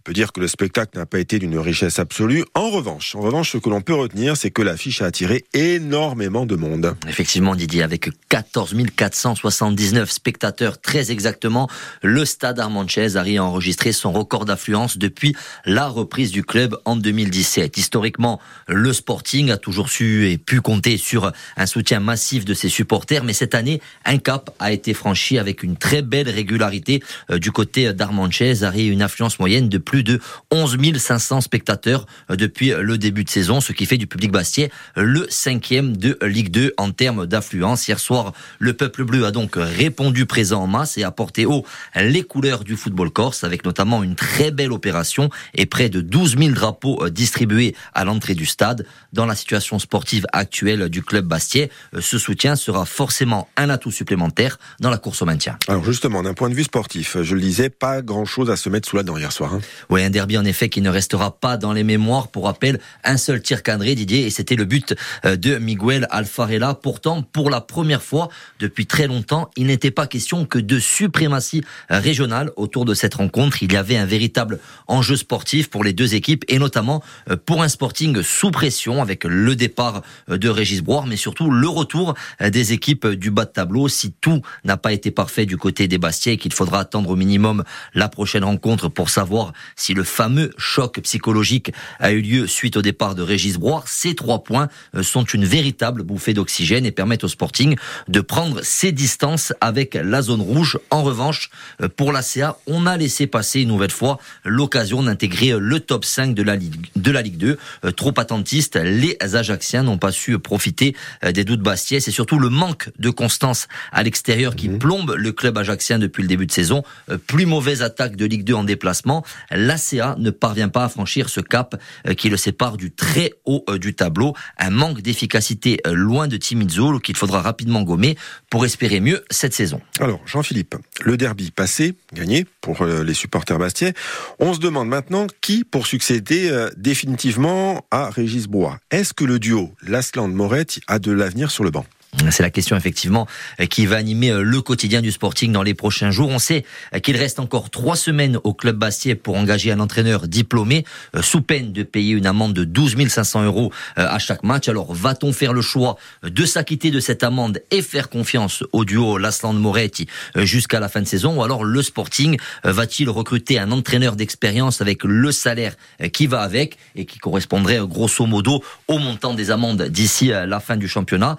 on 0.00 0.02
peut 0.02 0.14
dire 0.14 0.32
que 0.32 0.40
le 0.40 0.48
spectacle 0.48 0.96
n'a 0.96 1.04
pas 1.04 1.18
été 1.18 1.38
d'une 1.38 1.58
richesse 1.58 1.98
absolue. 1.98 2.42
En 2.54 2.70
revanche, 2.70 3.14
en 3.16 3.20
revanche, 3.20 3.52
ce 3.52 3.58
que 3.58 3.68
l'on 3.68 3.82
peut 3.82 3.92
retenir, 3.92 4.34
c'est 4.34 4.50
que 4.50 4.62
l'affiche 4.62 5.02
a 5.02 5.04
attiré 5.04 5.44
énormément 5.52 6.46
de 6.46 6.56
monde. 6.56 6.96
Effectivement, 7.06 7.54
Didier, 7.54 7.82
avec 7.82 8.08
14 8.30 8.74
479 8.96 10.10
spectateurs, 10.10 10.80
très 10.80 11.10
exactement, 11.10 11.68
le 12.02 12.24
stade 12.24 12.58
Armand 12.60 12.86
a 12.86 13.40
enregistré 13.40 13.92
son 13.92 14.10
record 14.10 14.46
d'affluence 14.46 14.96
depuis 14.96 15.36
la 15.66 15.86
reprise 15.86 16.32
du 16.32 16.44
club 16.44 16.78
en 16.86 16.96
2017. 16.96 17.76
Historiquement, 17.76 18.40
le 18.68 18.94
Sporting 18.94 19.50
a 19.50 19.58
toujours 19.58 19.90
su 19.90 20.30
et 20.30 20.38
pu 20.38 20.62
compter 20.62 20.96
sur 20.96 21.30
un 21.58 21.66
soutien 21.66 22.00
massif 22.00 22.46
de 22.46 22.54
ses 22.54 22.70
supporters, 22.70 23.22
mais 23.22 23.34
cette 23.34 23.54
année, 23.54 23.82
un 24.06 24.16
cap 24.16 24.48
a 24.60 24.72
été 24.72 24.94
franchi 24.94 25.36
avec 25.36 25.62
une 25.62 25.76
très 25.76 26.00
belle 26.00 26.30
régularité 26.30 27.02
euh, 27.30 27.38
du 27.38 27.52
côté 27.52 27.92
d'Armanchez, 27.92 28.62
Harry, 28.62 28.86
une 28.86 29.02
affluence 29.02 29.38
moyenne 29.38 29.68
de 29.68 29.76
plus 29.76 29.89
de 29.96 30.20
11 30.50 30.78
500 30.96 31.40
spectateurs 31.40 32.06
euh, 32.30 32.36
depuis 32.36 32.70
le 32.70 32.98
début 32.98 33.24
de 33.24 33.30
saison, 33.30 33.60
ce 33.60 33.72
qui 33.72 33.86
fait 33.86 33.96
du 33.96 34.06
public 34.06 34.30
bastier 34.30 34.70
le 34.96 35.26
cinquième 35.28 35.96
de 35.96 36.18
Ligue 36.22 36.50
2 36.50 36.74
en 36.76 36.90
termes 36.90 37.26
d'affluence. 37.26 37.86
Hier 37.86 37.98
soir, 37.98 38.32
le 38.58 38.72
peuple 38.72 39.04
bleu 39.04 39.24
a 39.24 39.30
donc 39.30 39.52
répondu 39.56 40.26
présent 40.26 40.62
en 40.62 40.66
masse 40.66 40.98
et 40.98 41.04
a 41.04 41.10
porté 41.10 41.46
haut 41.46 41.64
les 41.96 42.22
couleurs 42.22 42.64
du 42.64 42.76
football 42.76 43.10
corse, 43.10 43.44
avec 43.44 43.64
notamment 43.64 44.02
une 44.02 44.14
très 44.14 44.50
belle 44.50 44.72
opération 44.72 45.30
et 45.54 45.66
près 45.66 45.88
de 45.88 46.00
12 46.00 46.36
000 46.38 46.50
drapeaux 46.52 47.04
euh, 47.04 47.10
distribués 47.10 47.74
à 47.94 48.04
l'entrée 48.04 48.34
du 48.34 48.46
stade. 48.46 48.86
Dans 49.12 49.26
la 49.26 49.34
situation 49.34 49.78
sportive 49.78 50.26
actuelle 50.32 50.88
du 50.88 51.02
club 51.02 51.26
bastier, 51.26 51.70
euh, 51.94 52.00
ce 52.00 52.18
soutien 52.18 52.56
sera 52.56 52.84
forcément 52.84 53.48
un 53.56 53.70
atout 53.70 53.90
supplémentaire 53.90 54.58
dans 54.80 54.90
la 54.90 54.98
course 54.98 55.22
au 55.22 55.26
maintien. 55.26 55.58
Alors 55.68 55.84
justement, 55.84 56.22
d'un 56.22 56.34
point 56.34 56.48
de 56.48 56.54
vue 56.54 56.64
sportif, 56.64 57.16
je 57.22 57.34
le 57.34 57.40
disais, 57.40 57.70
pas 57.70 58.02
grand-chose 58.02 58.50
à 58.50 58.56
se 58.56 58.68
mettre 58.68 58.88
sous 58.88 58.96
la 58.96 59.02
dent 59.02 59.16
hier 59.16 59.32
soir. 59.32 59.54
Hein. 59.54 59.60
Oui, 59.88 60.02
un 60.02 60.10
derby 60.10 60.36
en 60.38 60.44
effet 60.44 60.68
qui 60.68 60.80
ne 60.80 60.90
restera 60.90 61.38
pas 61.38 61.56
dans 61.56 61.72
les 61.72 61.84
mémoires. 61.84 62.28
Pour 62.28 62.44
rappel, 62.44 62.80
un 63.04 63.16
seul 63.16 63.40
tir 63.40 63.62
cadré, 63.62 63.94
Didier, 63.94 64.26
et 64.26 64.30
c'était 64.30 64.56
le 64.56 64.64
but 64.64 64.94
euh, 65.24 65.36
de 65.36 65.58
Miguel 65.58 66.06
Alfarella. 66.10 66.74
Pourtant, 66.74 67.22
pour 67.22 67.50
la 67.50 67.60
première 67.60 68.02
fois 68.02 68.28
depuis 68.58 68.86
très 68.86 69.06
longtemps, 69.06 69.50
il 69.56 69.66
n'était 69.66 69.90
pas 69.90 70.06
question 70.06 70.44
que 70.44 70.58
de 70.58 70.78
suprématie 70.78 71.62
régionale 71.88 72.50
autour 72.56 72.84
de 72.84 72.94
cette 72.94 73.14
rencontre. 73.14 73.62
Il 73.62 73.72
y 73.72 73.76
avait 73.76 73.96
un 73.96 74.06
véritable 74.06 74.58
enjeu 74.86 75.16
sportif 75.16 75.70
pour 75.70 75.84
les 75.84 75.92
deux 75.92 76.14
équipes 76.14 76.44
et 76.48 76.58
notamment 76.58 77.02
euh, 77.30 77.36
pour 77.36 77.62
un 77.62 77.68
Sporting 77.68 78.22
sous 78.22 78.50
pression 78.50 79.00
avec 79.00 79.24
le 79.24 79.56
départ 79.56 80.02
euh, 80.28 80.38
de 80.38 80.48
Régis 80.48 80.82
Broir, 80.82 81.06
mais 81.06 81.16
surtout 81.16 81.50
le 81.50 81.68
retour 81.68 82.14
des 82.40 82.72
équipes 82.72 83.06
du 83.06 83.30
bas 83.30 83.44
de 83.44 83.50
tableau. 83.50 83.88
Si 83.88 84.12
tout 84.12 84.42
n'a 84.64 84.76
pas 84.76 84.92
été 84.92 85.10
parfait 85.10 85.46
du 85.46 85.56
côté 85.56 85.88
des 85.88 85.98
Bastiais 85.98 86.36
qu'il 86.36 86.52
faudra 86.52 86.80
attendre 86.80 87.10
au 87.10 87.16
minimum 87.16 87.64
la 87.94 88.08
prochaine 88.08 88.44
rencontre 88.44 88.88
pour 88.88 89.10
savoir 89.10 89.52
si 89.80 89.94
le 89.94 90.04
fameux 90.04 90.50
choc 90.58 91.00
psychologique 91.00 91.72
a 91.98 92.12
eu 92.12 92.20
lieu 92.20 92.46
suite 92.46 92.76
au 92.76 92.82
départ 92.82 93.14
de 93.14 93.22
Régis 93.22 93.56
Broir, 93.56 93.88
ces 93.88 94.14
trois 94.14 94.44
points 94.44 94.68
euh, 94.94 95.02
sont 95.02 95.24
une 95.24 95.44
véritable 95.44 96.02
bouffée 96.02 96.34
d'oxygène 96.34 96.84
et 96.84 96.90
permettent 96.90 97.24
au 97.24 97.28
Sporting 97.28 97.76
de 98.08 98.20
prendre 98.20 98.60
ses 98.62 98.92
distances 98.92 99.54
avec 99.60 99.94
la 99.94 100.20
zone 100.20 100.42
rouge. 100.42 100.78
En 100.90 101.02
revanche, 101.02 101.50
euh, 101.80 101.88
pour 101.88 102.12
la 102.12 102.20
CA, 102.20 102.58
on 102.66 102.86
a 102.86 102.96
laissé 102.98 103.26
passer 103.26 103.62
une 103.62 103.68
nouvelle 103.68 103.90
fois 103.90 104.18
l'occasion 104.44 105.02
d'intégrer 105.02 105.54
le 105.58 105.80
top 105.80 106.04
5 106.04 106.34
de 106.34 106.42
la 106.42 106.56
Ligue, 106.56 106.86
de 106.96 107.10
la 107.10 107.22
Ligue 107.22 107.38
2. 107.38 107.58
Euh, 107.84 107.90
trop 107.90 108.12
attentistes, 108.18 108.76
les 108.76 109.16
Ajacciens 109.20 109.82
n'ont 109.82 109.98
pas 109.98 110.12
su 110.12 110.38
profiter 110.38 110.94
des 111.22 111.44
doutes 111.44 111.60
Bastiais. 111.60 112.00
C'est 112.00 112.10
surtout 112.10 112.38
le 112.38 112.48
manque 112.48 112.90
de 112.98 113.10
constance 113.10 113.68
à 113.92 114.02
l'extérieur 114.02 114.56
qui 114.56 114.68
mhm. 114.68 114.78
plombe 114.78 115.14
le 115.16 115.32
club 115.32 115.56
ajaccien 115.56 115.98
depuis 115.98 116.22
le 116.22 116.28
début 116.28 116.46
de 116.46 116.52
saison. 116.52 116.82
Plus 117.26 117.46
mauvaise 117.46 117.82
attaque 117.82 118.16
de 118.16 118.26
Ligue 118.26 118.44
2 118.44 118.54
en 118.54 118.64
déplacement 118.64 119.24
l'ACA 119.70 120.16
ne 120.18 120.30
parvient 120.30 120.68
pas 120.68 120.84
à 120.84 120.88
franchir 120.88 121.28
ce 121.28 121.40
cap 121.40 121.80
euh, 122.06 122.14
qui 122.14 122.28
le 122.28 122.36
sépare 122.36 122.76
du 122.76 122.90
très 122.90 123.32
haut 123.44 123.64
euh, 123.68 123.78
du 123.78 123.94
tableau. 123.94 124.34
Un 124.58 124.70
manque 124.70 125.00
d'efficacité 125.00 125.80
euh, 125.86 125.92
loin 125.92 126.26
de 126.26 126.36
Timizzo 126.36 126.98
qu'il 126.98 127.16
faudra 127.16 127.40
rapidement 127.40 127.82
gommer 127.82 128.16
pour 128.50 128.64
espérer 128.64 128.98
mieux 129.00 129.24
cette 129.30 129.54
saison. 129.54 129.80
Alors, 130.00 130.20
Jean-Philippe, 130.26 130.74
le 131.02 131.16
derby 131.16 131.52
passé, 131.52 131.94
gagné 132.12 132.46
pour 132.60 132.84
les 132.84 133.14
supporters 133.14 133.58
bastiais. 133.58 133.94
On 134.38 134.54
se 134.54 134.60
demande 134.60 134.88
maintenant 134.88 135.26
qui 135.40 135.64
pour 135.64 135.86
succéder 135.86 136.68
définitivement 136.76 137.86
à 137.90 138.10
Régis 138.10 138.46
Bois. 138.46 138.78
Est-ce 138.90 139.14
que 139.14 139.24
le 139.24 139.38
duo 139.38 139.72
Lasland-Moret 139.82 140.66
a 140.88 140.98
de 140.98 141.12
l'avenir 141.12 141.50
sur 141.50 141.64
le 141.64 141.70
banc? 141.70 141.86
C'est 142.28 142.42
la 142.42 142.50
question 142.50 142.76
effectivement 142.76 143.28
qui 143.70 143.86
va 143.86 143.96
animer 143.96 144.32
le 144.32 144.60
quotidien 144.60 145.00
du 145.00 145.12
Sporting 145.12 145.52
dans 145.52 145.62
les 145.62 145.74
prochains 145.74 146.10
jours. 146.10 146.28
On 146.28 146.40
sait 146.40 146.64
qu'il 147.04 147.16
reste 147.16 147.38
encore 147.38 147.70
trois 147.70 147.94
semaines 147.94 148.36
au 148.42 148.52
club 148.52 148.76
Bastier 148.76 149.14
pour 149.14 149.36
engager 149.36 149.70
un 149.70 149.78
entraîneur 149.78 150.26
diplômé, 150.26 150.84
sous 151.20 151.40
peine 151.40 151.72
de 151.72 151.84
payer 151.84 152.12
une 152.14 152.26
amende 152.26 152.52
de 152.52 152.64
12 152.64 153.08
500 153.08 153.44
euros 153.44 153.72
à 153.94 154.18
chaque 154.18 154.42
match. 154.42 154.68
Alors 154.68 154.92
va-t-on 154.92 155.32
faire 155.32 155.52
le 155.52 155.62
choix 155.62 155.96
de 156.24 156.44
s'acquitter 156.44 156.90
de 156.90 156.98
cette 156.98 157.22
amende 157.22 157.62
et 157.70 157.80
faire 157.80 158.08
confiance 158.08 158.64
au 158.72 158.84
duo 158.84 159.16
Lasland-Moretti 159.16 160.08
jusqu'à 160.36 160.80
la 160.80 160.88
fin 160.88 161.02
de 161.02 161.06
saison? 161.06 161.38
Ou 161.38 161.44
alors 161.44 161.62
le 161.62 161.80
Sporting 161.80 162.38
va-t-il 162.64 163.08
recruter 163.08 163.60
un 163.60 163.70
entraîneur 163.70 164.16
d'expérience 164.16 164.80
avec 164.80 165.04
le 165.04 165.30
salaire 165.30 165.74
qui 166.12 166.26
va 166.26 166.40
avec 166.40 166.76
et 166.96 167.04
qui 167.06 167.20
correspondrait 167.20 167.78
grosso 167.86 168.26
modo 168.26 168.64
au 168.88 168.98
montant 168.98 169.32
des 169.32 169.52
amendes 169.52 169.84
d'ici 169.84 170.28
la 170.28 170.58
fin 170.60 170.76
du 170.76 170.88
championnat? 170.88 171.36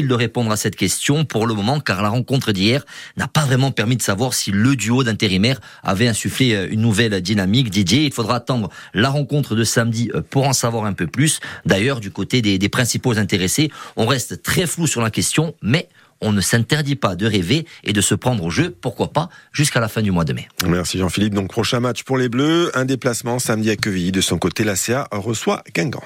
De 0.00 0.14
répondre 0.14 0.50
à 0.50 0.56
cette 0.56 0.76
question 0.76 1.26
pour 1.26 1.46
le 1.46 1.52
moment 1.52 1.80
car 1.80 2.02
la 2.02 2.08
rencontre 2.08 2.52
d'hier 2.52 2.84
n'a 3.18 3.28
pas 3.28 3.44
vraiment 3.44 3.70
permis 3.70 3.96
de 3.96 4.02
savoir 4.02 4.32
si 4.32 4.50
le 4.50 4.74
duo 4.76 5.04
d'intérimaires 5.04 5.60
avait 5.82 6.08
insufflé 6.08 6.68
une 6.70 6.80
nouvelle 6.80 7.20
dynamique. 7.20 7.68
Didier, 7.68 8.04
il 8.04 8.12
faudra 8.12 8.36
attendre 8.36 8.70
la 8.94 9.10
rencontre 9.10 9.54
de 9.54 9.64
samedi 9.64 10.10
pour 10.30 10.48
en 10.48 10.54
savoir 10.54 10.86
un 10.86 10.94
peu 10.94 11.06
plus. 11.06 11.40
D'ailleurs, 11.66 12.00
du 12.00 12.10
côté 12.10 12.40
des, 12.40 12.58
des 12.58 12.68
principaux 12.68 13.18
intéressés, 13.18 13.70
on 13.96 14.06
reste 14.06 14.42
très 14.42 14.66
flou 14.66 14.86
sur 14.86 15.02
la 15.02 15.10
question, 15.10 15.54
mais 15.60 15.88
on 16.22 16.32
ne 16.32 16.40
s'interdit 16.40 16.96
pas 16.96 17.16
de 17.16 17.26
rêver 17.26 17.66
et 17.84 17.92
de 17.92 18.00
se 18.00 18.14
prendre 18.14 18.44
au 18.44 18.50
jeu, 18.50 18.74
pourquoi 18.80 19.12
pas, 19.12 19.28
jusqu'à 19.52 19.80
la 19.80 19.88
fin 19.88 20.00
du 20.00 20.10
mois 20.10 20.24
de 20.24 20.32
mai. 20.32 20.48
Merci 20.66 20.98
Jean-Philippe. 20.98 21.34
Donc 21.34 21.50
prochain 21.50 21.80
match 21.80 22.04
pour 22.04 22.16
les 22.16 22.28
Bleus, 22.28 22.70
un 22.74 22.84
déplacement 22.84 23.38
samedi 23.38 23.70
à 23.70 23.76
Quevilly. 23.76 24.12
De 24.12 24.20
son 24.20 24.38
côté, 24.38 24.64
la 24.64 24.76
CA 24.76 25.08
reçoit 25.10 25.62
Guingamp. 25.74 26.04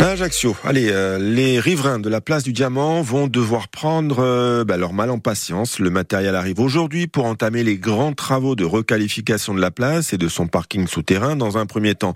Ajaccio, 0.00 0.56
allez, 0.64 0.90
euh, 0.90 1.18
les 1.18 1.58
riverains 1.58 1.98
de 1.98 2.08
la 2.08 2.20
place 2.20 2.44
du 2.44 2.52
Diamant 2.52 3.02
vont 3.02 3.26
devoir 3.26 3.68
prendre 3.68 4.20
euh, 4.20 4.64
bah, 4.64 4.76
leur 4.76 4.92
mal 4.92 5.10
en 5.10 5.18
patience. 5.18 5.80
Le 5.80 5.90
matériel 5.90 6.36
arrive 6.36 6.60
aujourd'hui 6.60 7.08
pour 7.08 7.24
entamer 7.24 7.64
les 7.64 7.78
grands 7.78 8.12
travaux 8.12 8.54
de 8.54 8.64
requalification 8.64 9.54
de 9.54 9.60
la 9.60 9.72
place 9.72 10.12
et 10.12 10.18
de 10.18 10.28
son 10.28 10.46
parking 10.46 10.86
souterrain 10.86 11.34
dans 11.34 11.58
un 11.58 11.66
premier 11.66 11.96
temps. 11.96 12.14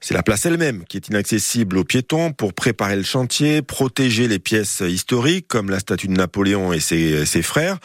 C'est 0.00 0.14
la 0.14 0.22
place 0.22 0.44
elle-même 0.44 0.84
qui 0.84 0.98
est 0.98 1.08
inaccessible 1.08 1.78
aux 1.78 1.84
piétons 1.84 2.32
pour 2.32 2.52
préparer 2.52 2.96
le 2.96 3.02
chantier, 3.02 3.62
protéger 3.62 4.28
les 4.28 4.38
pièces 4.38 4.82
historiques 4.86 5.48
comme 5.48 5.70
la 5.70 5.80
statue 5.80 6.08
de 6.08 6.12
Napoléon 6.12 6.72
et 6.72 6.80
ses, 6.80 7.24
ses 7.24 7.42
frères. 7.42 7.78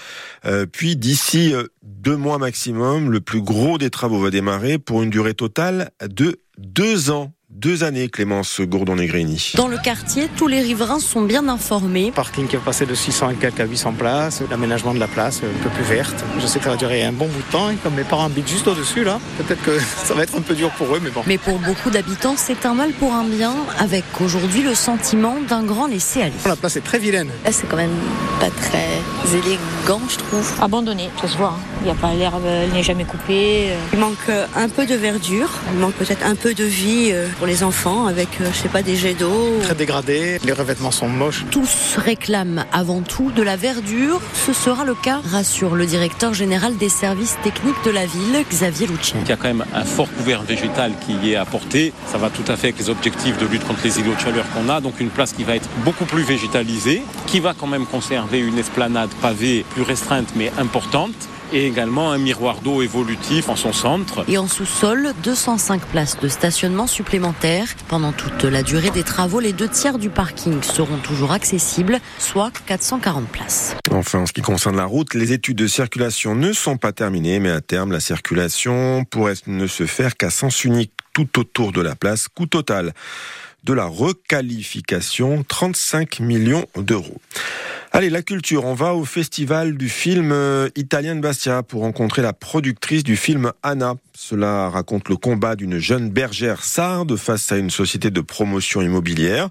Euh, 0.45 0.65
puis 0.65 0.97
d'ici 0.97 1.53
deux 1.81 2.17
mois 2.17 2.39
maximum, 2.39 3.09
le 3.09 3.21
plus 3.21 3.41
gros 3.41 3.77
des 3.77 3.89
travaux 3.89 4.19
va 4.19 4.31
démarrer 4.31 4.79
pour 4.79 5.01
une 5.01 5.09
durée 5.09 5.33
totale 5.33 5.91
de 6.01 6.41
deux 6.57 7.09
ans 7.09 7.33
deux 7.53 7.83
années, 7.83 8.09
Clémence 8.09 8.61
Gourdon-Negrini. 8.61 9.53
Dans 9.55 9.67
le 9.67 9.77
quartier, 9.77 10.27
tous 10.35 10.47
les 10.47 10.59
riverains 10.59 10.99
sont 10.99 11.21
bien 11.21 11.47
informés. 11.47 12.07
Le 12.07 12.11
parking 12.11 12.47
qui 12.47 12.55
va 12.55 12.61
passer 12.63 12.85
de 12.85 12.95
600 12.95 13.29
et 13.29 13.35
quelques 13.35 13.59
à 13.59 13.65
800 13.65 13.93
places, 13.93 14.41
l'aménagement 14.49 14.93
de 14.93 14.99
la 14.99 15.07
place 15.07 15.41
un 15.43 15.63
peu 15.63 15.69
plus 15.69 15.83
verte. 15.83 16.25
Je 16.39 16.47
sais 16.47 16.57
que 16.57 16.65
ça 16.65 16.71
va 16.71 16.77
durer 16.77 17.03
un 17.03 17.11
bon 17.11 17.27
bout 17.27 17.41
de 17.41 17.51
temps 17.51 17.69
et 17.69 17.75
comme 17.75 17.93
mes 17.93 18.03
parents 18.03 18.25
habitent 18.25 18.47
juste 18.47 18.67
au-dessus 18.67 19.03
là, 19.03 19.19
peut-être 19.37 19.61
que 19.61 19.77
ça 20.03 20.15
va 20.15 20.23
être 20.23 20.35
un 20.35 20.41
peu 20.41 20.55
dur 20.55 20.71
pour 20.71 20.95
eux, 20.95 20.99
mais 21.03 21.11
bon. 21.11 21.21
Mais 21.27 21.37
pour 21.37 21.59
beaucoup 21.59 21.91
d'habitants, 21.91 22.35
c'est 22.37 22.65
un 22.65 22.73
mal 22.73 22.91
pour 22.93 23.13
un 23.13 23.23
bien, 23.23 23.53
avec 23.79 24.03
aujourd'hui 24.19 24.63
le 24.63 24.73
sentiment 24.73 25.35
d'un 25.47 25.63
grand 25.63 25.85
laisser-aller. 25.85 26.33
La 26.45 26.55
place 26.55 26.75
est 26.75 26.81
très 26.81 26.97
vilaine. 26.97 27.29
Là, 27.45 27.51
c'est 27.51 27.67
quand 27.67 27.77
même 27.77 27.91
pas 28.39 28.49
très 28.49 29.37
élégant, 29.37 30.01
je 30.09 30.17
trouve. 30.17 30.51
Abandonné, 30.59 31.09
ça 31.21 31.27
se 31.27 31.37
voit. 31.37 31.55
Hein. 31.55 31.77
Il 31.81 31.85
n'y 31.85 31.91
a 31.91 31.95
pas 31.95 32.13
l'herbe, 32.13 32.45
elle 32.45 32.71
n'est 32.71 32.83
jamais 32.83 33.05
coupée. 33.05 33.69
Il 33.93 33.99
manque 33.99 34.31
un 34.55 34.69
peu 34.69 34.85
de 34.85 34.95
verdure, 34.95 35.49
il 35.73 35.79
manque 35.79 35.93
peut-être 35.93 36.25
un 36.25 36.35
peu 36.35 36.53
de 36.53 36.63
vie 36.63 37.13
pour 37.43 37.49
les 37.49 37.65
enfants 37.65 38.07
avec, 38.07 38.29
euh, 38.39 38.45
je 38.53 38.57
sais 38.57 38.69
pas, 38.69 38.81
des 38.81 38.95
jets 38.95 39.15
d'eau. 39.15 39.59
Très 39.63 39.75
dégradé, 39.75 40.39
les 40.45 40.53
revêtements 40.53 40.91
sont 40.91 41.09
moches. 41.09 41.43
Tous 41.51 41.97
réclament 41.97 42.63
avant 42.71 43.01
tout 43.01 43.31
de 43.31 43.43
la 43.43 43.57
verdure. 43.57 44.21
Ce 44.33 44.53
sera 44.53 44.85
le 44.85 44.95
cas, 44.95 45.19
rassure 45.29 45.75
le 45.75 45.85
directeur 45.85 46.33
général 46.33 46.77
des 46.77 46.87
services 46.87 47.35
techniques 47.43 47.83
de 47.83 47.91
la 47.91 48.05
ville, 48.05 48.45
Xavier 48.49 48.87
Lucien. 48.87 49.19
Il 49.23 49.27
y 49.27 49.33
a 49.33 49.35
quand 49.35 49.49
même 49.49 49.65
un 49.75 49.83
fort 49.83 50.07
couvert 50.13 50.43
végétal 50.43 50.93
qui 51.05 51.15
y 51.15 51.33
est 51.33 51.35
apporté. 51.35 51.91
Ça 52.07 52.17
va 52.17 52.29
tout 52.29 52.49
à 52.49 52.55
fait 52.55 52.67
avec 52.67 52.79
les 52.79 52.89
objectifs 52.89 53.37
de 53.37 53.45
lutte 53.45 53.67
contre 53.67 53.81
les 53.83 53.99
îlots 53.99 54.15
de 54.15 54.21
chaleur 54.21 54.45
qu'on 54.53 54.69
a. 54.69 54.79
Donc 54.79 55.01
une 55.01 55.09
place 55.09 55.33
qui 55.33 55.43
va 55.43 55.57
être 55.57 55.67
beaucoup 55.83 56.05
plus 56.05 56.23
végétalisée, 56.23 57.03
qui 57.27 57.41
va 57.41 57.53
quand 57.53 57.67
même 57.67 57.85
conserver 57.85 58.39
une 58.39 58.57
esplanade 58.57 59.09
pavée 59.21 59.65
plus 59.71 59.81
restreinte 59.81 60.29
mais 60.37 60.49
importante 60.57 61.11
et 61.53 61.67
également 61.67 62.11
un 62.11 62.17
miroir 62.17 62.61
d'eau 62.61 62.81
évolutif 62.81 63.47
en 63.47 63.55
son 63.55 63.71
centre. 63.71 64.25
Et 64.27 64.37
en 64.37 64.47
sous-sol, 64.47 65.13
205 65.23 65.81
places 65.85 66.19
de 66.19 66.27
stationnement 66.27 66.87
supplémentaires. 66.87 67.67
Pendant 67.87 68.11
toute 68.11 68.43
la 68.43 68.63
durée 68.63 68.89
des 68.89 69.03
travaux, 69.03 69.39
les 69.39 69.53
deux 69.53 69.69
tiers 69.69 69.99
du 69.99 70.09
parking 70.09 70.61
seront 70.63 70.97
toujours 70.97 71.31
accessibles, 71.31 71.99
soit 72.17 72.51
440 72.65 73.27
places. 73.27 73.75
Enfin, 73.91 74.19
en 74.19 74.25
ce 74.25 74.33
qui 74.33 74.41
concerne 74.41 74.75
la 74.75 74.85
route, 74.85 75.13
les 75.13 75.31
études 75.31 75.57
de 75.57 75.67
circulation 75.67 76.35
ne 76.35 76.51
sont 76.53 76.77
pas 76.77 76.91
terminées, 76.91 77.39
mais 77.39 77.51
à 77.51 77.61
terme, 77.61 77.91
la 77.91 77.99
circulation 77.99 79.05
pourrait 79.05 79.35
ne 79.45 79.67
se 79.67 79.85
faire 79.85 80.17
qu'à 80.17 80.31
sens 80.31 80.63
unique 80.63 80.93
tout 81.13 81.39
autour 81.39 81.71
de 81.71 81.81
la 81.81 81.95
place. 81.95 82.27
Coût 82.27 82.47
total 82.47 82.93
de 83.63 83.73
la 83.73 83.85
requalification, 83.85 85.43
35 85.47 86.19
millions 86.19 86.65
d'euros. 86.75 87.21
Allez, 87.95 88.09
la 88.09 88.23
culture, 88.23 88.65
on 88.65 88.73
va 88.73 88.95
au 88.95 89.05
festival 89.05 89.77
du 89.77 89.87
film 89.87 90.31
euh, 90.31 90.67
italien 90.75 91.15
de 91.15 91.21
Bastia 91.21 91.61
pour 91.61 91.81
rencontrer 91.81 92.23
la 92.23 92.33
productrice 92.33 93.03
du 93.03 93.15
film 93.15 93.51
Anna. 93.61 93.93
Cela 94.15 94.71
raconte 94.71 95.09
le 95.09 95.15
combat 95.15 95.55
d'une 95.55 95.77
jeune 95.77 96.09
bergère 96.09 96.63
sarde 96.63 97.15
face 97.17 97.51
à 97.51 97.57
une 97.57 97.69
société 97.69 98.09
de 98.09 98.19
promotion 98.19 98.81
immobilière. 98.81 99.49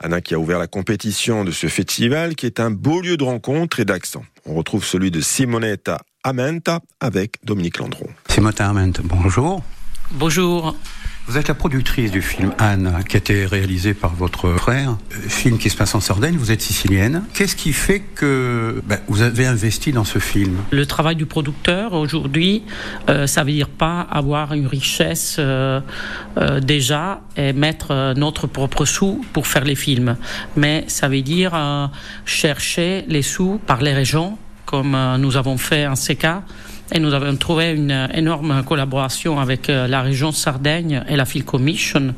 Anna 0.00 0.20
qui 0.20 0.34
a 0.34 0.38
ouvert 0.40 0.58
la 0.58 0.66
compétition 0.66 1.44
de 1.44 1.52
ce 1.52 1.68
festival 1.68 2.34
qui 2.34 2.46
est 2.46 2.58
un 2.58 2.72
beau 2.72 3.00
lieu 3.00 3.16
de 3.16 3.22
rencontre 3.22 3.78
et 3.78 3.84
d'accent. 3.84 4.24
On 4.46 4.56
retrouve 4.56 4.84
celui 4.84 5.12
de 5.12 5.20
Simonetta 5.20 6.00
Amenta 6.24 6.80
avec 6.98 7.36
Dominique 7.44 7.78
Landron. 7.78 8.08
Simonetta 8.28 8.68
Amenta, 8.68 9.02
bonjour. 9.04 9.62
Bonjour. 10.10 10.74
Vous 11.28 11.36
êtes 11.36 11.48
la 11.48 11.54
productrice 11.54 12.12
du 12.12 12.22
film 12.22 12.52
Anne, 12.56 13.02
qui 13.08 13.16
a 13.16 13.18
été 13.18 13.46
réalisé 13.46 13.94
par 13.94 14.14
votre 14.14 14.52
frère, 14.52 14.90
euh, 14.90 15.28
film 15.28 15.58
qui 15.58 15.70
se 15.70 15.76
passe 15.76 15.92
en 15.96 16.00
Sardaigne, 16.00 16.36
vous 16.36 16.52
êtes 16.52 16.62
sicilienne. 16.62 17.24
Qu'est-ce 17.34 17.56
qui 17.56 17.72
fait 17.72 17.98
que 17.98 18.80
ben, 18.86 19.00
vous 19.08 19.22
avez 19.22 19.44
investi 19.44 19.90
dans 19.90 20.04
ce 20.04 20.20
film? 20.20 20.58
Le 20.70 20.86
travail 20.86 21.16
du 21.16 21.26
producteur 21.26 21.94
aujourd'hui, 21.94 22.62
euh, 23.08 23.26
ça 23.26 23.42
veut 23.42 23.50
dire 23.50 23.68
pas 23.68 24.02
avoir 24.02 24.52
une 24.52 24.68
richesse 24.68 25.38
euh, 25.40 25.80
euh, 26.38 26.60
déjà 26.60 27.20
et 27.36 27.52
mettre 27.52 28.14
notre 28.16 28.46
propre 28.46 28.84
sous 28.84 29.24
pour 29.32 29.48
faire 29.48 29.64
les 29.64 29.74
films, 29.74 30.16
mais 30.54 30.84
ça 30.86 31.08
veut 31.08 31.22
dire 31.22 31.90
chercher 32.24 33.04
les 33.08 33.22
sous 33.22 33.60
par 33.66 33.82
les 33.82 33.92
régions, 33.92 34.38
comme 34.64 34.96
nous 35.18 35.36
avons 35.36 35.58
fait 35.58 35.88
en 35.88 35.94
CK 35.94 36.26
et 36.92 37.00
nous 37.00 37.14
avons 37.14 37.36
trouvé 37.36 37.72
une 37.72 38.08
énorme 38.14 38.62
collaboration 38.64 39.40
avec 39.40 39.68
euh, 39.68 39.86
la 39.88 40.02
région 40.02 40.32
Sardaigne 40.32 41.02
et 41.08 41.16
la 41.16 41.24
Film 41.24 41.44
Commission. 41.44 42.14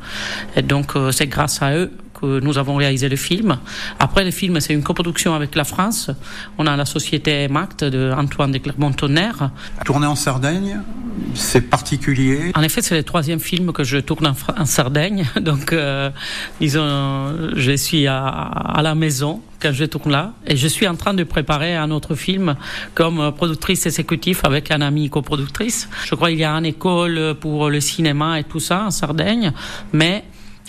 Et 0.55 0.61
donc, 0.61 0.95
euh, 0.95 1.11
c'est 1.11 1.27
grâce 1.27 1.61
à 1.61 1.75
eux 1.75 1.91
que 2.19 2.39
nous 2.39 2.57
avons 2.57 2.75
réalisé 2.75 3.09
le 3.09 3.15
film. 3.15 3.57
Après, 3.99 4.23
le 4.23 4.31
film, 4.31 4.59
c'est 4.59 4.73
une 4.73 4.83
coproduction 4.83 5.33
avec 5.33 5.55
la 5.55 5.63
France. 5.63 6.11
On 6.57 6.67
a 6.67 6.75
la 6.75 6.85
société 6.85 7.47
MACT 7.47 7.83
de 7.85 8.11
Antoine 8.15 8.51
de 8.51 8.57
Clermont-Tonnerre. 8.57 9.51
Tourner 9.85 10.07
en 10.07 10.15
Sardaigne, 10.15 10.79
c'est 11.33 11.61
particulier. 11.61 12.51
En 12.55 12.63
effet, 12.63 12.81
c'est 12.81 12.95
le 12.95 13.03
troisième 13.03 13.39
film 13.39 13.71
que 13.71 13.83
je 13.83 13.97
tourne 13.97 14.33
en, 14.57 14.65
Sardaigne. 14.65 15.25
Donc, 15.41 15.73
euh, 15.73 16.09
disons, 16.59 17.53
je 17.55 17.75
suis 17.75 18.07
à, 18.07 18.25
à, 18.27 18.81
la 18.81 18.95
maison 18.95 19.41
quand 19.61 19.73
je 19.73 19.85
tourne 19.85 20.11
là. 20.11 20.33
Et 20.47 20.55
je 20.55 20.67
suis 20.67 20.87
en 20.87 20.95
train 20.95 21.13
de 21.13 21.23
préparer 21.23 21.75
un 21.75 21.91
autre 21.91 22.15
film 22.15 22.55
comme 22.95 23.31
productrice 23.35 23.85
exécutive 23.85 24.41
avec 24.43 24.71
un 24.71 24.81
ami 24.81 25.09
coproductrice. 25.09 25.89
Je 26.05 26.15
crois 26.15 26.29
qu'il 26.29 26.39
y 26.39 26.45
a 26.45 26.53
une 26.53 26.65
école 26.65 27.35
pour 27.39 27.69
le 27.69 27.81
cinéma 27.81 28.39
et 28.39 28.43
tout 28.43 28.59
ça 28.59 28.85
en 28.85 28.91
Sardaigne. 28.91 29.51
Mais 29.93 30.23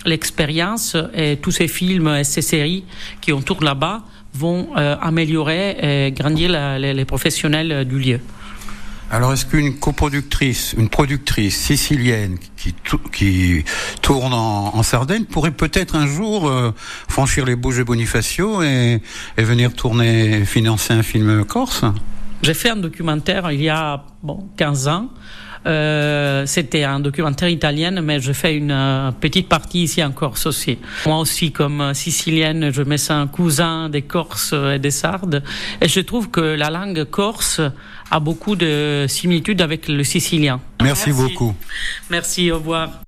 l'expérience 0.05 0.97
et 1.13 1.37
tous 1.37 1.51
ces 1.51 1.67
films 1.67 2.07
et 2.07 2.23
ces 2.23 2.41
séries 2.41 2.83
qui 3.21 3.33
ont 3.33 3.41
tourné 3.41 3.65
là-bas 3.65 4.03
vont 4.33 4.69
euh, 4.77 4.95
améliorer 5.01 6.05
et 6.07 6.11
grandir 6.11 6.49
la, 6.51 6.79
les, 6.79 6.93
les, 6.93 7.05
professionnels 7.05 7.85
du 7.85 7.99
lieu. 7.99 8.19
Alors, 9.13 9.33
est-ce 9.33 9.45
qu'une 9.45 9.77
coproductrice, 9.77 10.73
une 10.77 10.87
productrice 10.87 11.59
sicilienne 11.59 12.37
qui, 12.55 12.73
qui 13.11 13.65
tourne 14.01 14.33
en, 14.33 14.73
en, 14.73 14.83
Sardaigne 14.83 15.25
pourrait 15.25 15.51
peut-être 15.51 15.97
un 15.97 16.07
jour 16.07 16.47
euh, 16.47 16.71
franchir 17.09 17.45
les 17.45 17.57
Bouges 17.57 17.79
de 17.79 17.83
Bonifacio 17.83 18.63
et, 18.63 19.01
et 19.37 19.43
venir 19.43 19.73
tourner, 19.73 20.45
financer 20.45 20.93
un 20.93 21.03
film 21.03 21.43
corse? 21.43 21.83
J'ai 22.41 22.53
fait 22.53 22.69
un 22.69 22.77
documentaire 22.77 23.51
il 23.51 23.61
y 23.61 23.69
a 23.69 24.05
bon, 24.23 24.47
15 24.55 24.87
ans 24.87 25.09
euh, 25.65 26.45
C'était 26.45 26.83
un 26.83 26.99
documentaire 26.99 27.49
italien, 27.49 28.01
mais 28.01 28.19
je 28.19 28.33
fais 28.33 28.55
une 28.55 28.71
euh, 28.71 29.11
petite 29.11 29.47
partie 29.49 29.83
ici 29.83 30.03
en 30.03 30.11
Corse 30.11 30.45
aussi. 30.45 30.77
Moi 31.05 31.19
aussi, 31.19 31.51
comme 31.51 31.81
euh, 31.81 31.93
sicilienne, 31.93 32.71
je 32.71 32.81
me 32.81 32.97
sens 32.97 33.11
un 33.11 33.27
cousin 33.27 33.89
des 33.89 34.01
Corses 34.01 34.53
et 34.53 34.79
des 34.79 34.91
Sardes. 34.91 35.43
Et 35.81 35.87
je 35.87 35.99
trouve 35.99 36.29
que 36.29 36.41
la 36.41 36.69
langue 36.69 37.03
corse 37.05 37.61
a 38.09 38.19
beaucoup 38.19 38.55
de 38.55 39.05
similitudes 39.07 39.61
avec 39.61 39.87
le 39.87 40.03
sicilien. 40.03 40.59
Merci, 40.81 41.09
Merci. 41.09 41.23
beaucoup. 41.23 41.55
Merci, 42.09 42.51
au 42.51 42.55
revoir. 42.55 43.01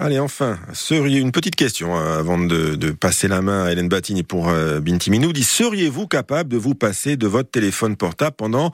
Allez, 0.00 0.20
enfin, 0.20 0.60
seriez 0.74 1.18
une 1.18 1.32
petite 1.32 1.56
question 1.56 1.96
avant 1.96 2.38
de, 2.38 2.76
de, 2.76 2.92
passer 2.92 3.26
la 3.26 3.42
main 3.42 3.64
à 3.64 3.72
Hélène 3.72 3.88
Battini 3.88 4.22
pour 4.22 4.48
euh, 4.48 4.78
Binti 4.78 5.10
Minoudi. 5.10 5.42
Seriez-vous 5.42 6.06
capable 6.06 6.50
de 6.50 6.56
vous 6.56 6.76
passer 6.76 7.16
de 7.16 7.26
votre 7.26 7.50
téléphone 7.50 7.96
portable 7.96 8.36
pendant, 8.36 8.72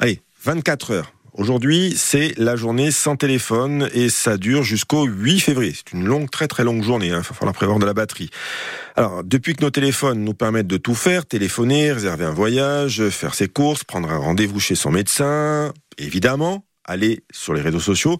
allez, 0.00 0.20
24 0.42 0.90
heures? 0.90 1.13
Aujourd'hui, 1.36 1.94
c'est 1.96 2.32
la 2.36 2.54
journée 2.54 2.92
sans 2.92 3.16
téléphone 3.16 3.90
et 3.92 4.08
ça 4.08 4.36
dure 4.36 4.62
jusqu'au 4.62 5.04
8 5.04 5.40
février. 5.40 5.72
C'est 5.74 5.92
une 5.92 6.04
longue, 6.04 6.30
très 6.30 6.46
très 6.46 6.62
longue 6.62 6.84
journée. 6.84 7.08
Il 7.08 7.12
hein. 7.12 7.16
va 7.16 7.22
falloir 7.24 7.52
prévoir 7.52 7.80
de 7.80 7.86
la 7.86 7.92
batterie. 7.92 8.30
Alors, 8.94 9.24
depuis 9.24 9.56
que 9.56 9.64
nos 9.64 9.70
téléphones 9.70 10.22
nous 10.22 10.34
permettent 10.34 10.68
de 10.68 10.76
tout 10.76 10.94
faire, 10.94 11.26
téléphoner, 11.26 11.90
réserver 11.90 12.24
un 12.24 12.32
voyage, 12.32 13.08
faire 13.08 13.34
ses 13.34 13.48
courses, 13.48 13.82
prendre 13.82 14.12
un 14.12 14.16
rendez-vous 14.16 14.60
chez 14.60 14.76
son 14.76 14.92
médecin, 14.92 15.72
évidemment, 15.98 16.64
aller 16.84 17.24
sur 17.32 17.52
les 17.52 17.62
réseaux 17.62 17.80
sociaux, 17.80 18.18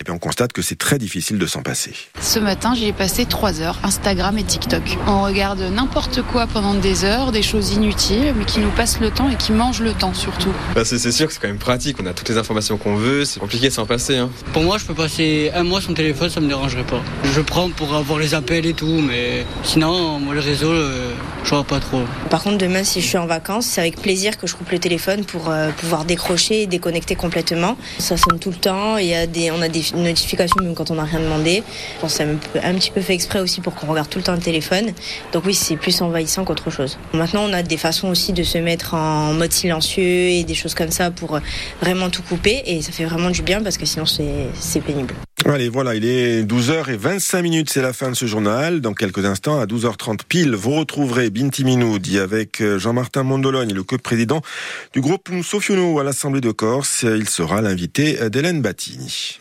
eh 0.00 0.04
bien 0.04 0.14
on 0.14 0.18
constate 0.18 0.52
que 0.52 0.62
c'est 0.62 0.78
très 0.78 0.98
difficile 0.98 1.38
de 1.38 1.46
s'en 1.46 1.62
passer. 1.62 1.92
Ce 2.22 2.38
matin, 2.38 2.74
j'y 2.74 2.86
ai 2.86 2.92
passé 2.92 3.26
3 3.26 3.60
heures, 3.60 3.78
Instagram 3.82 4.38
et 4.38 4.44
TikTok. 4.44 4.82
On 5.06 5.22
regarde 5.22 5.60
n'importe 5.60 6.22
quoi 6.22 6.46
pendant 6.46 6.74
des 6.74 7.04
heures, 7.04 7.32
des 7.32 7.42
choses 7.42 7.72
inutiles, 7.72 8.34
mais 8.36 8.46
qui 8.46 8.60
nous 8.60 8.70
passent 8.70 8.98
le 9.00 9.10
temps 9.10 9.28
et 9.28 9.36
qui 9.36 9.52
mangent 9.52 9.82
le 9.82 9.92
temps 9.92 10.14
surtout. 10.14 10.52
Bah 10.74 10.84
c'est 10.84 10.98
sûr 11.12 11.26
que 11.26 11.32
c'est 11.32 11.40
quand 11.40 11.48
même 11.48 11.58
pratique, 11.58 11.98
on 12.02 12.06
a 12.06 12.14
toutes 12.14 12.30
les 12.30 12.38
informations 12.38 12.78
qu'on 12.78 12.96
veut, 12.96 13.24
c'est 13.26 13.40
compliqué 13.40 13.68
de 13.68 13.74
s'en 13.74 13.84
passer. 13.84 14.16
Hein. 14.16 14.30
Pour 14.52 14.62
moi, 14.62 14.78
je 14.78 14.86
peux 14.86 14.94
passer 14.94 15.50
un 15.54 15.64
mois 15.64 15.82
sans 15.82 15.92
téléphone, 15.92 16.30
ça 16.30 16.40
me 16.40 16.48
dérangerait 16.48 16.84
pas. 16.84 17.02
Je 17.24 17.40
prends 17.42 17.68
pour 17.68 17.94
avoir 17.94 18.18
les 18.18 18.34
appels 18.34 18.64
et 18.64 18.74
tout, 18.74 19.02
mais 19.06 19.44
sinon, 19.64 20.18
moi 20.18 20.32
le 20.32 20.40
réseau, 20.40 20.70
euh, 20.70 21.12
je 21.44 21.50
vois 21.50 21.64
pas 21.64 21.80
trop. 21.80 22.02
Par 22.30 22.42
contre, 22.42 22.56
demain, 22.56 22.84
si 22.84 23.02
je 23.02 23.06
suis 23.06 23.18
en 23.18 23.26
vacances, 23.26 23.66
c'est 23.66 23.82
avec 23.82 24.00
plaisir 24.00 24.38
que 24.38 24.46
je 24.46 24.54
coupe 24.54 24.70
le 24.70 24.78
téléphone 24.78 25.24
pour 25.24 25.50
euh, 25.50 25.70
pouvoir 25.72 26.06
décrocher 26.06 26.62
et 26.62 26.66
déconnecter 26.66 27.16
complètement. 27.16 27.76
Ça 27.98 28.16
sonne 28.16 28.38
tout 28.38 28.50
le 28.50 28.56
temps, 28.56 28.96
il 28.96 29.06
y 29.06 29.14
a 29.14 29.26
des, 29.26 29.50
on 29.50 29.60
a 29.60 29.68
des 29.68 29.89
notification 29.94 30.56
même 30.62 30.74
quand 30.74 30.90
on 30.90 30.94
n'a 30.94 31.04
rien 31.04 31.20
demandé. 31.20 31.62
Que 32.00 32.08
c'est 32.08 32.24
un 32.24 32.74
petit 32.74 32.90
peu 32.90 33.00
fait 33.00 33.14
exprès 33.14 33.40
aussi 33.40 33.60
pour 33.60 33.74
qu'on 33.74 33.86
regarde 33.86 34.08
tout 34.08 34.18
le 34.18 34.24
temps 34.24 34.34
le 34.34 34.40
téléphone. 34.40 34.92
Donc 35.32 35.44
oui, 35.46 35.54
c'est 35.54 35.76
plus 35.76 36.00
envahissant 36.02 36.44
qu'autre 36.44 36.70
chose. 36.70 36.98
Maintenant, 37.12 37.44
on 37.48 37.52
a 37.52 37.62
des 37.62 37.76
façons 37.76 38.08
aussi 38.08 38.32
de 38.32 38.42
se 38.42 38.58
mettre 38.58 38.94
en 38.94 39.34
mode 39.34 39.52
silencieux 39.52 40.02
et 40.02 40.44
des 40.44 40.54
choses 40.54 40.74
comme 40.74 40.90
ça 40.90 41.10
pour 41.10 41.38
vraiment 41.80 42.10
tout 42.10 42.22
couper 42.22 42.62
et 42.66 42.82
ça 42.82 42.92
fait 42.92 43.04
vraiment 43.04 43.30
du 43.30 43.42
bien 43.42 43.62
parce 43.62 43.78
que 43.78 43.86
sinon 43.86 44.06
c'est 44.06 44.80
pénible. 44.80 45.14
Allez, 45.46 45.70
voilà, 45.70 45.94
il 45.94 46.04
est 46.04 46.42
12h25 46.42 47.42
minutes, 47.42 47.70
c'est 47.70 47.80
la 47.80 47.94
fin 47.94 48.10
de 48.10 48.14
ce 48.14 48.26
journal. 48.26 48.80
Dans 48.80 48.92
quelques 48.92 49.24
instants, 49.24 49.58
à 49.58 49.64
12h30 49.64 50.20
pile, 50.28 50.54
vous 50.54 50.72
retrouverez 50.72 51.30
Binti 51.30 51.64
Minoudi 51.64 52.18
avec 52.18 52.60
euh, 52.60 52.78
Jean-Martin 52.78 53.22
Mondologne, 53.22 53.72
le 53.72 53.82
co-président 53.82 54.42
du 54.92 55.00
groupe 55.00 55.30
Sofiuno 55.42 55.98
à 55.98 56.04
l'Assemblée 56.04 56.42
de 56.42 56.50
Corse. 56.50 57.04
Il 57.04 57.28
sera 57.28 57.62
l'invité 57.62 58.28
d'Hélène 58.28 58.60
Battini. 58.60 59.38